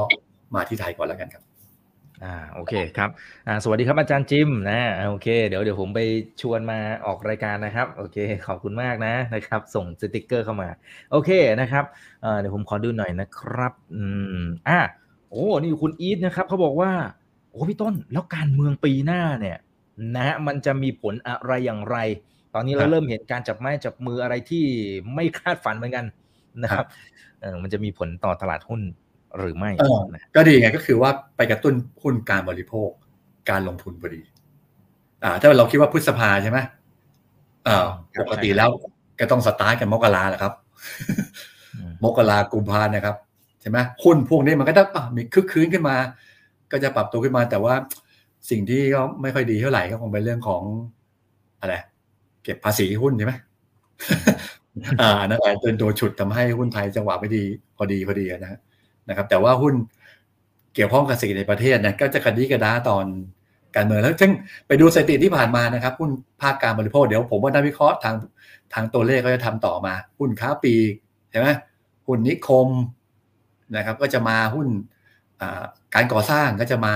[0.55, 1.43] มาที่ไทยก่อนแล้วกันครับ
[2.23, 3.09] อ่าโอเคครับ
[3.47, 5.99] อ่าสวัสดีครับอาจารย์จิมนะโอเค เดี๋ยวเดี๋ยวผมไป
[6.41, 10.69] ชวนมาออกรายการนะครับโอเคขอบคุณมากนะนะครับ ส่งสติกเกอร์เข้ามา
[11.11, 11.29] โอเค
[11.61, 11.85] นะครับ
[12.21, 14.03] เอ่อเดี๋ยวผมขอดูหน่อยนะครับอื
[14.45, 14.79] มอ่า
[15.31, 16.91] โอ้นี่คุณอีทนะครับเขาบอกว่า
[17.49, 19.57] โอ้พี่ต้นแล้วการเมืองปีหน้าเนี่ย
[20.15, 21.97] นะฮะมันจะมีผลอะไรอย่างไร
[22.53, 24.65] ตอนนี้เราเริ่มเห็นการจับไม้จับมืออะไรที่
[25.15, 26.05] ไม่คาดฝันเหมือนกัน
[26.63, 26.85] นะครับ
[27.41, 28.81] เออมันจะมีผลต่อตลาดหุ้น
[29.37, 32.89] หรือไม่เออนะก็ดีไงก็คือว่าไปกระตุ้นหุ้นการบริโภค
[33.49, 34.21] การลงทุนพอดี
[35.23, 36.59] อ่า ถ้าเราคิดว่าพฤษภาใช่ไหม
[37.65, 37.87] เออ
[38.21, 38.69] ปกติแล้ว
[39.19, 40.53] ก็ต้องสตาร์ทกันมกราแหละครับ
[41.75, 43.15] อืมมกรากุมภานะครับ
[43.61, 45.95] ใช่ไหมหุ้นพวกนี้มันก็ต้องอะมีคึกคืนขึ้นมา
[46.71, 47.73] ก็จะปรับตัวขึ้นมาแต่ว่า
[48.49, 50.63] สิ่งที่ก็ไม่ค่อยดีเท่าไหร่ก็คงเป็นเรื่องของ
[51.61, 51.75] อะไร
[52.43, 53.33] เก็บภาษีหุ้นใช่ไหม
[55.01, 57.43] อ่านั่นแหละเป็นตัวฉุดทำให้หุ้นไทยจังหวะไม่ดี
[57.77, 58.59] พอดีพอดีนะฮะ
[59.09, 59.73] นะครับ แต่ว่าหุ้น
[60.75, 63.05] เกี่ยวข้องกับเศรษฐกิจในประเทศเนี่ยก็จะกระดิกระดาตอน
[63.75, 64.31] การเมืองแล้วซึ่ง
[64.67, 68.15] ไปดูสถิติที่ผ่านมานะครับหุ้นภาคการบริโภคเดี๋ยวผมว่านักวิเคราะห์ทาง
[68.73, 70.93] ทางตัวเลขก็จะทำต่อมา หุ้นค้าปลีก
[71.31, 71.47] ใช่ไหม
[72.07, 72.67] หุ้นนิคม
[73.75, 74.67] นะครับ ก็จะมาหุ้น
[75.41, 75.63] อ่า
[75.95, 76.95] การก่อสร้างก็จะมา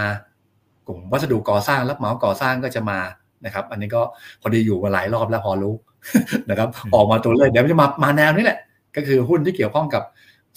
[0.87, 2.99] กลุ่มวัสดุก่อสร้างรับเหมาก่อสร้างก็จะมา
[3.45, 4.01] นะครับ อันนี้ก็
[4.41, 5.75] พอดีอยู่มาหลายรอบแล้วพอรู้
[6.49, 8.59] นะครับ ออกมาตัวเลขเดี๋ยวมันจะมามาแนวนี้แหละ
[8.95, 10.03] ก็คือหุ้นที่เกี่ยวข้องกับ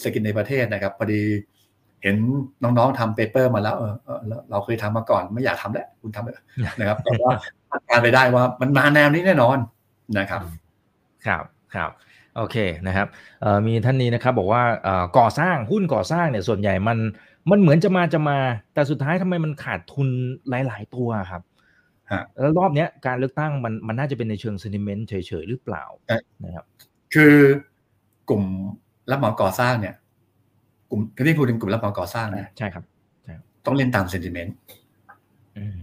[0.00, 1.22] เศรษฐกิจในประเทศนะครับ พอดี
[2.02, 2.16] เห็น
[2.62, 6.34] น้องๆทำเปเปอร์มาแล้วเออเออเราเราเคยทำมาก่อนไม่อยากทำแล้วคุณทำเลย
[6.78, 7.32] นะครับแต่ว่า
[7.70, 9.58] คาดการณ์ไปได้ว่ามันมาแนวนี้แน่นอน
[10.18, 10.40] นะครับ
[11.26, 11.44] ครับ
[11.74, 11.90] ครับ
[12.38, 13.06] โอเคนะครับ
[13.40, 16.98] เอ่อมีท่านนี้นะครับบอกว่าเอ่อก่อสร้างหุ้นก่อสร้างเนี่ยส่วนใหญ่มัน
[17.50, 18.38] มันเหมือนจะมาจะมา
[18.74, 20.08] แต่สุดท้ายทำไมมันขาดทุน
[20.48, 21.42] หลาย ๆ ตัวครับ
[22.12, 26.64] ฮะแล้วรอบเนี้ยการเลือกตั้งมันมันน่าจะเป็นในเชิงเซนิเมนต์เฉยๆหรือเปล่าเอ๊ะนะครับ
[27.14, 27.34] คือ
[28.28, 28.44] กลุ่ม
[29.10, 29.94] รับเหมาก่อสร้างเนี่ย
[30.90, 32.84] กลุ่มที่พูดถึงกลุ่มรับเหมาก่อสร้างเนี่ยใช่ครับ
[33.66, 34.54] ต้องเล่นตามเซนติเมนต์
[35.58, 35.80] อืม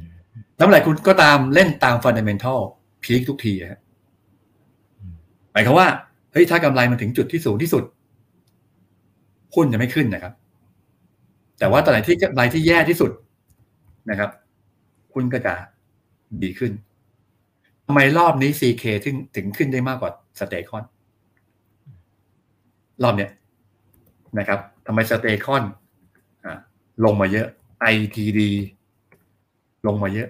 [0.57, 2.59] แล้วเมื่อไหร่คุณก็ตามเล่นตามฟันเดเมนทัล
[3.03, 3.81] พีคทุกทีฮะ
[4.99, 5.15] อืม
[5.51, 5.87] หมายความว่า
[6.35, 7.83] เฮ้ยถ้ากำไรมันถึงจุดที่สูงที่สุด
[9.55, 10.33] หุ้นจะไม่ขึ้นนะครับ
[11.59, 13.11] แต่ว่าตอนไหนที่กำไรที่แย่ที่สุด
[14.09, 14.29] นะครับ
[15.13, 15.53] หุ้นก็จะ
[16.43, 16.71] ดีขึ้น
[17.85, 20.83] ทำไมรอบนี้ CK ถึงถึงขึ้นได้มากกว่าสเตคอน
[23.03, 23.31] รอบเนี้ย
[24.39, 25.63] นะครับทำไม STECON
[26.45, 26.57] อ่า
[27.05, 27.47] ลงมาเยอะ
[27.93, 28.39] ITD
[29.87, 30.29] ลงมาเยอะ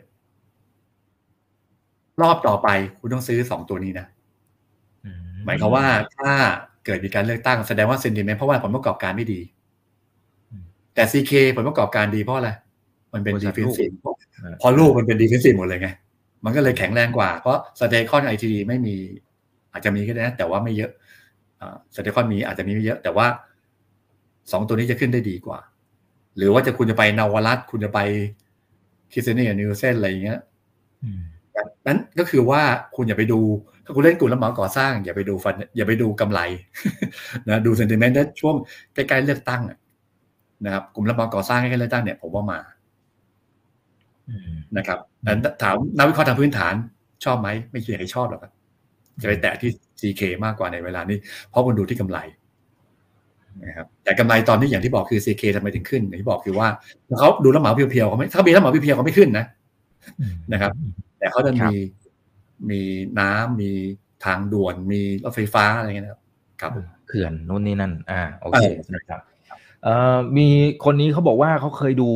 [2.22, 2.68] รอบต่อไป
[3.00, 4.08] คุณต้องซื้อสองตัวนี้นะ
[5.46, 5.86] หมายความว่า
[6.18, 6.32] ถ้า
[6.86, 9.42] เกิดมีการเลือกตั้งแสดงว่า sentiment เพราะว่าผลประกอบการไม่ดี
[10.96, 12.50] แต่ CK ผลประกอบการดีเพราะอะไร
[13.14, 14.16] มันเป็นบริษัท defensiveลูก
[14.62, 15.90] พอลูกมันเป็น defensive หมดเลยไง
[16.46, 18.96] มันก็เลยแข็งแรงกว่า เพราะ STECON ITD ไม่มี
[19.72, 20.92] อาจจะมีก็ได้นะ แต่ว่าไม่เยอะ
[21.96, 23.28] STECON มีอาจจะมีไม่เยอะ แต่ว่า
[24.52, 25.60] สองตัวนี้จะขึ้นได้ดีกว่า
[26.38, 28.00] หรือว่าจะคุณจะไปเนาวรัตน์คุณจะไป
[29.12, 30.40] คิสเซเนียนิวเซนอะไรอย่างเงี้ย
[31.04, 31.22] อืม
[31.88, 32.62] นั้นก็คือว่า
[32.96, 33.40] คุณอย่าไปดู
[33.86, 36.40] ถ้าคุณเล่นกลุ่มรับเหมาก่อสร้าง อย่าไปดู fund อย่าไปดูกำไร
[37.48, 38.56] นะดู sentiment ช่วง
[38.96, 39.78] ใกล้ๆเลือกตั้งอะ
[40.66, 42.60] นะครับกลุ่มรับเหมาก่อสร้างใกล้ๆเลือกตั้งเนี่ยผมว่ามา
[44.30, 45.32] อืมนะครับแต่
[45.64, 46.74] ถามนักวิเคราะห์ทางพื้นฐาน
[47.26, 48.52] ชอบไหมไม่ใช่ใครชอบหรอกครับ
[49.22, 51.18] จะไปแตะที่ CK มากกว่าในเวลานี้
[51.50, 52.20] เพราะมันดูที่กำไร
[53.66, 56.68] นะครับแต่กำไรตอนนี้อย่างที่บอกคือ CK ทำไมถึงขึ้นอย่างที่บอกคือว่า
[57.20, 59.46] เขาดูรับเหมาเพียวๆเขาไม่ถ้ามีรับเหมาเพียวๆเขาไม่ขึ้นนะ
[60.54, 60.72] นะครับ
[61.26, 61.80] แต่เขาจะครับมี
[62.70, 62.82] มี
[63.20, 63.72] น้ำมี
[64.26, 66.22] ทางด่วนมีรถไฟฟ้าอะไรเงี้ยนะครับ
[66.62, 66.72] ครับ
[67.08, 69.20] เขื่อนนู่นนี่นั่น อ่าโอเคเออนะครับ
[69.84, 70.48] เอ่อมี
[70.86, 72.10] คนนี้เขาบอกว่าเขาเคยดู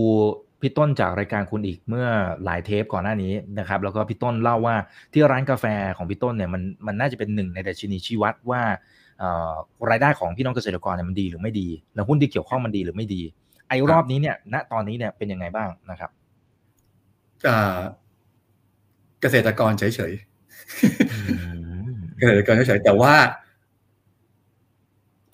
[0.61, 2.07] พี่ต้นจากรายการคุณอีกเมื่อ
[2.45, 4.75] หลายเทปก่อนหน้านี้นะครับ แล้วก็พี่ต้นเล่าว่า
[5.13, 5.65] ที่ร้านกาแฟ
[5.97, 8.61] ของพี่ต้นเนี่ยมันมันน่าจะเป็นหนึ่งในดัชนีชี้วัดว่า
[9.19, 9.53] เอ่อ
[9.89, 13.21] รายได้ของพี่น้องเกษตรกรเนี่ยมันดีหรือไม่ดี แล้วหุ้นที่เกี่ยวข้องมันดีหรือไม่ดี
[13.69, 16.11] ไอ้รอบนี้เนี่ย ณตอนนี้เนี่ยเป็นยังไงบ้างนะครับ
[17.47, 17.77] อ่า
[19.21, 20.19] เกษตรกรเฉยๆ
[22.19, 23.13] เกษตรกรเฉยๆแต่ว่า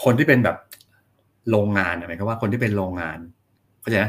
[0.04, 0.58] คนที่เป็นแบบ
[1.50, 3.18] โรงงานเนี่ยหมายความว่าคนที่เป็นโรงงาน
[3.82, 4.08] เข้าใจไหม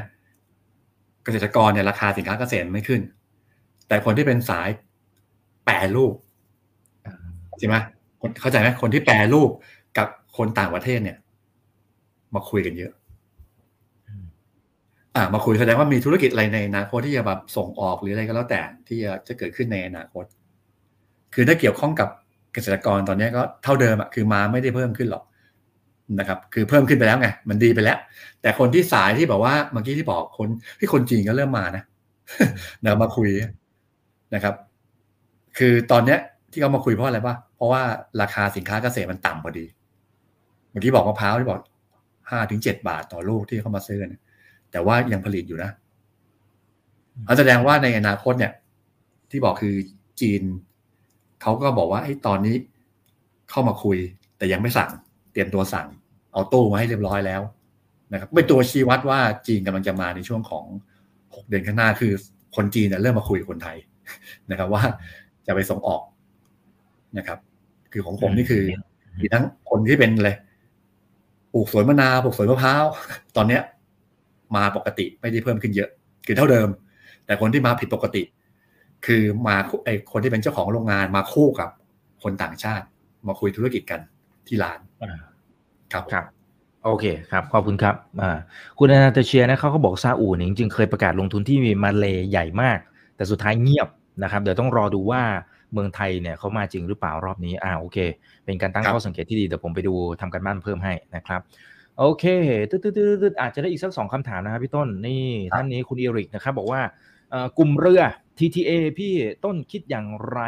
[1.24, 3.00] เกษตรกรเนี่ยราคาสินค้าเกษตรไม่ขึ้น
[3.88, 4.68] แต่คนที่เป็นสาย
[5.64, 6.14] แปรรูป
[7.58, 7.76] ใช่ไหม
[8.20, 9.50] คนเข้าใจไหมคนที่แปรรูป
[9.98, 11.18] กับคนต่างประเทศเนี่ย
[12.34, 12.92] มาคุยกันเยอะ
[15.16, 20.24] อ่ามาคุยแสดงว่ามีธุรกิจอะไรในอนาคตที่จะแบบส่งออกหรืออะไรก็แล้วแต่ที่จะจะเกิดขึ้นในอนาคต
[21.34, 22.08] คือถ้าเกี่ยวข้องกับ
[22.52, 25.24] เกษตรกรตอนนี้ก็เท่าเดิมอะคือมาไม่ได้เพิ่มขึ้นหรอก
[26.18, 27.98] นะครับ คือเพิ่มขึ้นไปแล้วไงมันดีไปแล้ว
[28.42, 30.48] แต่คนที่สายที่บอกว่าเมื่อกี้ที่บอกคน
[30.78, 31.84] ที่คนจีนก็เริ่มมานะ
[32.84, 33.28] นะมาคุย
[34.34, 34.54] นะครับ
[35.58, 36.18] คือตอนเนี้ย
[36.52, 37.82] ที่เขามาคุยเพราะอะไรป่ะเพราะว่า
[38.20, 39.66] ราคาสินค้าเกษตรมันต่ำพอดี
[40.70, 41.60] เมื่อกี้บอกมะพร้าวที่บอก
[42.30, 44.14] ห้าถึงเจ็ดบาทต่อลูกที่เขามาซื้อกัน
[44.72, 45.70] แต่ว่ายังผลิตอยู่นะ
[47.38, 48.52] แสดงว่าในอนาคตเนี่ย
[49.30, 49.74] ที่บอกคือ
[50.20, 50.42] จีน
[51.42, 52.56] เขาก็บอกว่าไอ้ตอนนี้
[53.50, 53.98] เข้ามาคุย
[54.38, 54.90] แต่ยังไม่สั่ง
[55.32, 55.88] เตรียมตัวสั่ง
[56.32, 57.42] เอาตู้มาให้เรียบร้อยแล้ว
[58.12, 60.64] นะครับเป็นตัวชี้วัดว่าจีนกำลังจะมาในช่วงของ
[61.34, 62.12] หกเดือนข้างหน้าคือ
[62.56, 63.76] คนจีนเนี่ยเริ่มมาคุยกับคนไทย
[64.50, 64.82] นะครับ ว่า
[65.46, 66.02] จะไปส่งออก
[67.18, 67.38] นะครับ
[67.92, 68.64] คือของผมนี่คือ
[69.20, 70.36] มีทั้งคนที่เป็นเลย
[71.52, 72.84] ปลูกสวนมะนาวปลูกสวนมะพร้าว
[73.36, 73.62] ตอนเนี้ย
[74.56, 75.90] มาปกติไม่ได้เพิ่มขึ้นเยอะ
[76.26, 76.68] คือเท่าเดิม
[77.26, 78.22] แต่คนที่มาผิดปกติ
[79.06, 81.70] คือมาไอคนที่เป็นเจ้าของโรงงานมาคู่กับ
[82.22, 82.86] คนต่างชาติ
[83.28, 84.00] มาคุยธุรกิจกัน
[84.46, 84.78] ที่ร้าน
[85.92, 86.24] ครับครับ
[86.84, 88.38] โอเคครับ ขอบคุณครับอ่า
[88.78, 92.78] คุณอนาตเชียนะเขาก็บอกซาอุเนี่ยจริงๆเคยประกาศลงทุนที่มีมาเลใหญ่มาก
[93.16, 93.88] แต่สุดท้ายเงียบ
[94.22, 95.22] นะครับเดี๋ยวต้องรอดูว่า
[95.72, 97.98] เมืองไทยเนี่ยเขามาจริงหรือเปล่ารอบนี้อ่าโอเค
[98.44, 101.40] เป็นการตั้งข้อสังเกตที่ดีเดี๋ยวผมไปดูทำกันบ้านเพิ่มให้นะครับ
[101.98, 102.24] โอเค
[102.70, 106.80] ตึ๊ดตึ๊ดตึ๊ดอาจจะได้อีกสักสองคำถามนะครับพี่ต้นนี่ท่านนี้คุณอีริกนะครับ บอกว่า
[107.58, 108.02] กลุ่มเรือ
[108.38, 109.12] TTA พี่
[109.44, 110.40] ต้นคิดอย่างไร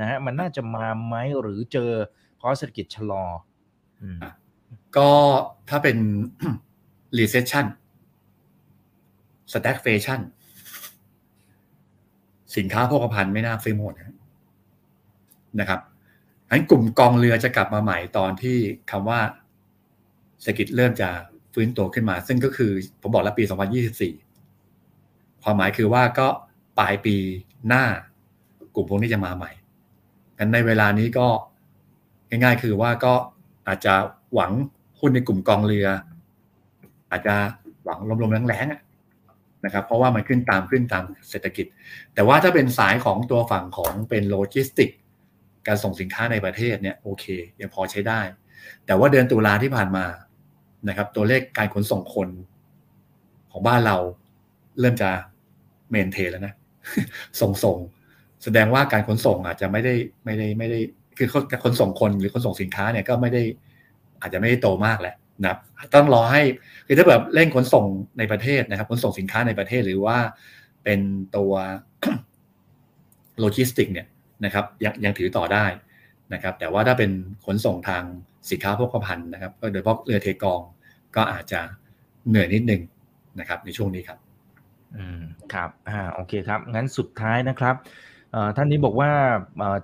[0.00, 1.92] นะฮะมันน่าจะมาไหมหรือเจอ
[2.36, 3.24] เพราะเศรษฐกิจชะลอ
[4.96, 5.10] ก็
[5.68, 5.96] ถ้าเป็น
[7.18, 7.66] recession
[9.52, 10.20] stagflation
[12.56, 13.92] สินค้าโภคภัณฑ์ไม่น่าซื้อหมด
[15.60, 15.80] นะครับ
[16.48, 18.56] อันกลุ่มกองเรือจะกลับมาใหม่ตอนที่
[18.90, 19.20] คำว่า
[20.42, 21.08] เศรษฐกิจเริ่มจะ
[21.54, 22.70] ฟื้นตัวขึ้นมา ซึ่งก็คือ
[23.00, 23.44] ผมบอกแล้วปี
[24.62, 26.28] 2024 ความหมายคือว่าก็
[26.78, 27.16] ปลายปี
[27.68, 27.84] หน้า
[28.74, 29.50] กลุ่มพวกนี้จะมาใหม่
[30.38, 31.28] กันในเวลานี้ก็
[32.28, 33.14] ง่ายๆ คือว่าก็
[33.68, 33.94] อาจจะ
[34.34, 34.52] หวัง
[35.00, 35.88] หุ้นในกลุ่มกองเรือ
[37.10, 37.34] อาจจะ
[37.84, 41.66] หวังลมๆแรงๆนะครับ เพราะว่ามันขึ้นตามขึ้นตามเศรษฐกิจ
[42.14, 44.90] แต่ว่าถ้าเป็นสายของตัวฝั่งของเป็นโลจิสติก
[45.66, 47.24] การส่งสินค้าในประเทศเนี่ยโอเค
[47.60, 48.20] ยังพอใช้ได้
[48.86, 50.04] แต่ว่าเดือนตุลาที่ผ่านมา
[50.88, 52.28] นะครับ ตัวเลขการขนส่งคน
[53.50, 53.96] ของบ้านเรา
[54.80, 55.10] เริ่มจะ
[55.90, 56.54] เมนเทแล้วนะ
[57.40, 57.78] ส่งส่ง
[58.44, 60.80] แสดงว่าการขนส่งอาจจะไม่ได้ไม่ได้ไม่ได้
[61.18, 61.28] คือ
[61.64, 63.42] ขนส่งคนหรือขนส่งสินค้าเนี่ยก็ไม่ได้
[64.20, 65.56] อาจจะไม่ได้โตมากแหละนะ
[65.94, 66.42] ต้องรอให้
[66.86, 67.84] คือถ้าแบบเร่งขนส่ง
[68.18, 70.18] ในประเทศนะครับ ขนส่งสินค้าในประเทศหรือว่า
[70.84, 71.00] เป็น
[71.36, 71.52] ตัว
[73.40, 74.06] โลจิสติกเนี่ย
[74.44, 75.66] นะครับยังยังถือต่อได้
[76.32, 77.10] นะครับ แต่ว่าถ้าเป็น
[77.46, 78.04] ขนส่งทาง
[78.50, 80.60] สินค้าพวกพันนะครับโดยเฉพาะเรือเทกอง
[81.16, 81.60] ก็อาจจะ
[82.28, 82.82] เหนื่อยนิดนึง
[83.40, 84.18] นะครับในช่วงนี้ครับ
[84.96, 85.22] อืม
[85.52, 87.74] ครับอ่าโอเคครับ งั้นสุดท้ายนะครับ
[88.56, 89.10] ท่านนี้บอกว่า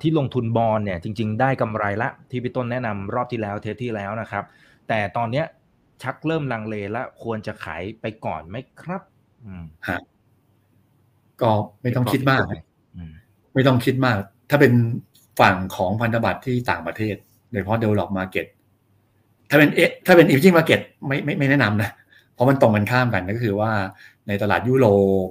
[0.02, 4.44] ที่ลงทุนบอลเนี่ยจริง ๆ ได้กำไรละที่พี่ต้นแนะนำรอบที่แล้วเทสที่แล้วนะครับ
[4.88, 5.46] แต่ตอนเนี้ย
[6.02, 9.02] ชักเริ่มลังเลแล้วควรจะขายไปก่อนไหมครับ
[9.44, 10.00] อืมฮะ
[11.42, 11.50] ก็
[11.82, 12.42] ไม่ต้องคิดมาก
[13.54, 14.16] ไม่ต้องคิดมาก
[14.50, 14.72] ถ้าเป็น
[15.40, 17.16] ฝั่งของพันธบัตรที่ต่างประเทศ
[17.50, 18.46] โดยเฉพาะ develop market
[19.50, 21.90] ถ้าเป็นเอถ้าเป็น emerging market ไม่ไม่ไม่แนะนำนะ
[22.34, 23.72] เพราะมันตรงกันข้ามกันก็คือว่า
[24.28, 24.86] ในตลาดยุโร
[25.24, 25.28] ป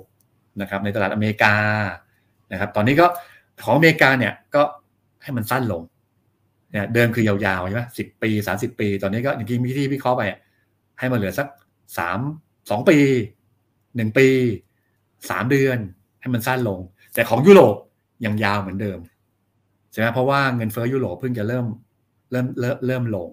[0.61, 1.55] นะครับในตลาดอเมริกา
[2.51, 3.05] นะครับตอนนี้ก็
[3.63, 4.61] ของอเมริกาเนี่ยก็
[5.23, 5.81] ให้มันสั้นลง
[6.71, 10.23] เนี่ยเดิมคือยาวๆใช่ไหมสิบปีสาสิบปี ตอนนี้ก็อย่างที่มีที่วิเคราะห์ไป
[10.99, 11.47] ให้มันเหลือสัก
[11.97, 12.19] สาม
[12.69, 12.97] สองปี
[13.95, 14.27] หนึ่งปี
[15.29, 15.77] สามเดือน
[16.21, 16.79] ให้มันสั้นลง
[17.13, 17.75] แต่ของยุโรป
[18.25, 18.99] ยังยาวเหมือนเดิม
[19.91, 21.65] ใช่ไหมเพราะว่าเงินเฟ้อยุโรปเพิ่งจะเริ่ม
[22.31, 23.29] เริ่มเริ่มเริ่มลง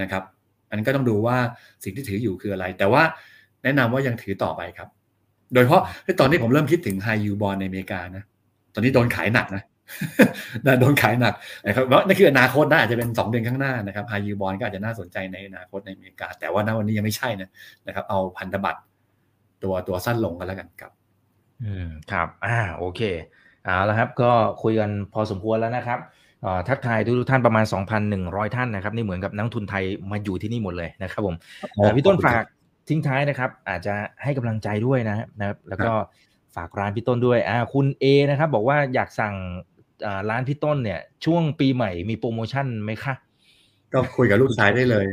[0.00, 0.22] นะครับ
[0.68, 1.36] อันนี้ก็ต้องดูว่า
[1.84, 3.02] สิ่งที่ถืออยู่คืออะไร แต่ว่า
[3.64, 4.88] แนะนำว่ายังถือต่อไปครับ
[5.54, 5.82] โดยเพราะ
[6.20, 8.24] ตอนนี้ผมเริ่มคิดถึงไฮยูบอลในอเมริกานะ
[8.74, 9.62] ตอนนี้โดนขายหนักนะ
[10.80, 11.34] โดนขายหนัก
[11.66, 17.48] นะครับว่านั่นคืออนาคตน่าจะเป็นสองเดือนข้างหน้านะครับไฮยูบอลก็อาจจะน่าสนใจในอนาคตในอเมริกา แต่ว่าณวันนี้ยังไม่ใช่นะ
[17.86, 18.80] นะครับ เอาพันธบัตร
[19.62, 20.92] ตัวตัวสั้นลงกันแล้วกันครับ
[21.64, 23.00] อืมครับ อ่า โอเค
[23.64, 24.30] เอาละครับ ก็
[24.62, 25.98] คุยกันพอสมควรแล้วนะครับ
[26.68, 27.64] ทักทายทุกท่านประมาณ
[28.10, 31.36] 2,100 ท่านนะครับนี่เหมือนกับนักทุนไทยมาอยู่ที่นี่หมดเลยนะครับผม
[31.96, 32.42] พี่ต้นฝาก
[32.88, 35.92] ทิ้งท้ายนะครับ อาจจะให้กำลังใจด้วยนะครับ แล้วก็
[36.56, 39.34] ฝากร้านพี่ต้นด้วยอ่าคุณเอนะครับ บอกว่าอยากสั่ง
[40.30, 43.14] ร้านพี่ต้นเนี่ย ช่วงปีใหม่มีโปรโมชั่นไหมคะ
[43.92, 45.06] ก็คุยกับลูกชายได้เลย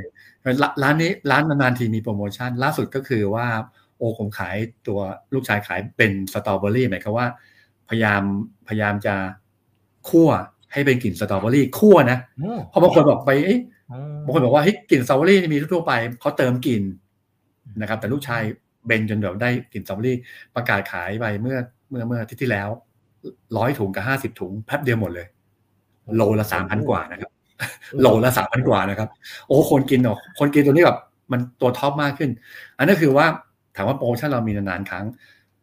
[0.83, 3.47] ร้านนี้ร้านนานๆทีมีโปรโมชั่นล่าสุดก็คือว่า
[3.97, 4.55] โอผมขาย
[4.87, 4.99] ตัว
[5.33, 7.27] ลูกชายขายเป็นสตรอเบอรี่หมายความว่า
[7.89, 8.21] พยายาม
[8.67, 9.15] พยายามจะ
[10.09, 10.29] คั่ว
[10.73, 13.59] ให้เป็นกลิ่นสตรอเบอรี่คั่วนะโอ้เพราะบางคนบอกไปเอ๊ะ
[13.91, 16.83] อ๋อบางคนบอกว่าเฮ้ยกลิ่นสตรอเบอรี่มีทั่วๆไปเขาเติมกลิ่น
[17.81, 18.41] นะครับ แต่ลูกชาย
[18.87, 20.17] เบนจนแบบได้กลิ่นสตรอเบอรี่
[20.55, 21.57] ประกาศขายไปเมื่อ
[21.89, 22.69] เมื่อเมื่ออาที่ที่แล้ว
[23.57, 25.27] ร้อยถุงกับห้าสิบถุงแป๊บเดียวหมดเลย
[26.15, 27.31] โลละสามพันกว่านะครับ
[28.01, 29.09] โลละสามพันกว่านะครับ
[29.47, 30.99] โอ้คนกินเนาะคนกินตัวนี้แบบ
[31.31, 32.29] มันตัว top มากขึ้น
[32.77, 33.25] อันนั้นคือว่า
[33.75, 35.05] ถามว่าโปรโมชั่นเรามีนานๆครั้ง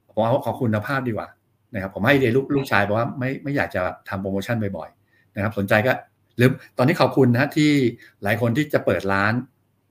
[0.07, 1.28] ผมเอาขอคุณภาพดีกว่า
[1.74, 4.95] นะครับผมให้ไอเดียลูกลูกชายบอกว่าไม่ไม่อยากจะทำโปรโมชั่นบ่อยๆ
[5.37, 5.93] นะครับสนใจก็
[6.37, 7.70] หรือตอนนี้ขอบคุณนะที่
[8.22, 9.32] หลายคนที่จะเปิดร้าน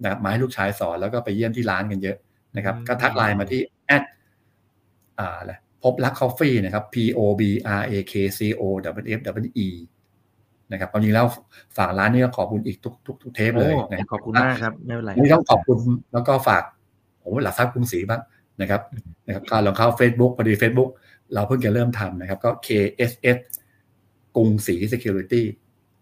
[0.01, 2.17] นะครับมาให้ลูกชายสอนแล้วก็ไปเยี่ยมที่ร้านกันเยอะ
[2.55, 4.03] นะครับ ก็ทักไลน์มาที่แอด
[5.19, 7.41] อ่าอะไรพบรักคอฟฟี่นะครับ P O B
[7.79, 8.63] R A K C O
[9.03, 9.67] W F W E
[10.71, 11.25] นะครับความจริงแล้ว
[11.77, 15.77] ฝากร้านนี้ก็ขอบคุณอีกทุกทุกทุกเทปเลยโอ้นะครับขอบคุณมากครับไม่เป็นไรนี่ต้องขอบคุณ
[16.13, 16.63] แล้วก็ฝาก
[17.23, 18.21] ผมหลักทรัพย์กรุงศรีบ้าง
[18.61, 18.81] นะครับ
[19.27, 20.89] นะครับการลองเข้า Facebook พอดี Facebook
[21.33, 23.37] เราเพิ่งจะเริ่มทำนะครับ ก็ KSS
[24.35, 25.43] กรุงศรี Security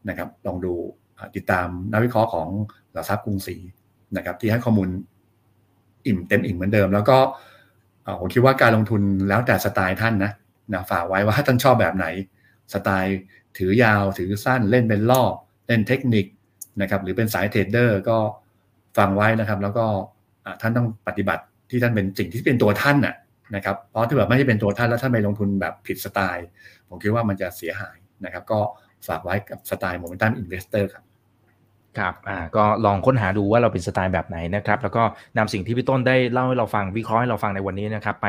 [0.10, 0.74] นะครับลองดู
[1.36, 2.50] ติดตามนักวิเคราะห์ของ
[2.94, 3.56] หลักทรัพย์กรุงศรี
[4.18, 4.90] นะครับที่ให้ข้อมูล
[6.06, 7.18] อิ่มเต็มอิ่มเหมือนเดิม แล้วก็
[8.20, 10.32] ผมคิดว่าการลงทุนแล้วแต่สไตล์ท่านนะ
[10.74, 12.06] นะฝากไว้ว่าท่านชอบแบบไหน
[12.74, 13.16] สไตล์
[13.58, 15.34] ถือยาวถือสั้นเล่นเป็นรอบ
[15.68, 16.26] เล่นเทคนิค
[16.82, 18.18] นะครับหรือเป็นสาย trader ก็
[18.98, 19.86] ฟังไว้นะครับ แล้วก็
[20.62, 23.16] ท่านต้องปฏิบัติที่ท่านเป็นสิ่งที่เป็นตัวท่านน่ะ
[23.56, 26.46] นะครับเพราะถ้าแบบไม่ได้เป็นตัวท่านแล้วท่านไปลงทุนแบบผิดสไตล์
[26.88, 28.60] ผมคิดว่ามันจะเสียหาย นะครับก็
[29.08, 31.04] ฝากไว้กับสไตล์ momentum investor ครับ
[32.00, 35.04] ครับอ่าก็ลองค้นหาดูว่าเราเป็นสไตล์แบบไหนนะครับ แล้วก็
[35.38, 38.28] นำสิ่งที่พี่ต้นได้เล่าให้เราฟังวิเคราะห์ให้เราฟังในวันนี้นะครับ ไป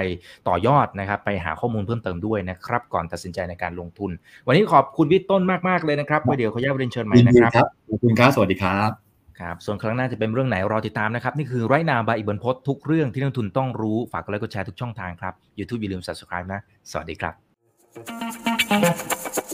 [0.49, 4.11] ต่อยอดนะครับ ไปหาข้อมูลเพิ่มเติมด้วยนะครับ ก่อนตัดสินใจในการลงทุน
[4.47, 8.91] วันนี้ขอบคุณพี่ต้นมากๆเลยนะครับไว้เดี๋ยวขออนุญาตเรียนเชิญใหม่ยินนะดีครับครับขอบคุณครับสวัสดีครับ
[9.41, 16.61] ครับส่วนครั้งหน้าจะเป็นเรื่องไหนรอติดตามนะครับ นี่คือไรนาบายอิบันพศทุกเรื่องที่นักลงทุนต้องรู้ฝากกดไลค์กดแชร์ทุกช่องทางครับ YouTube อย่าลืม subscribe นะ
[16.91, 19.14] สวัสดีครับ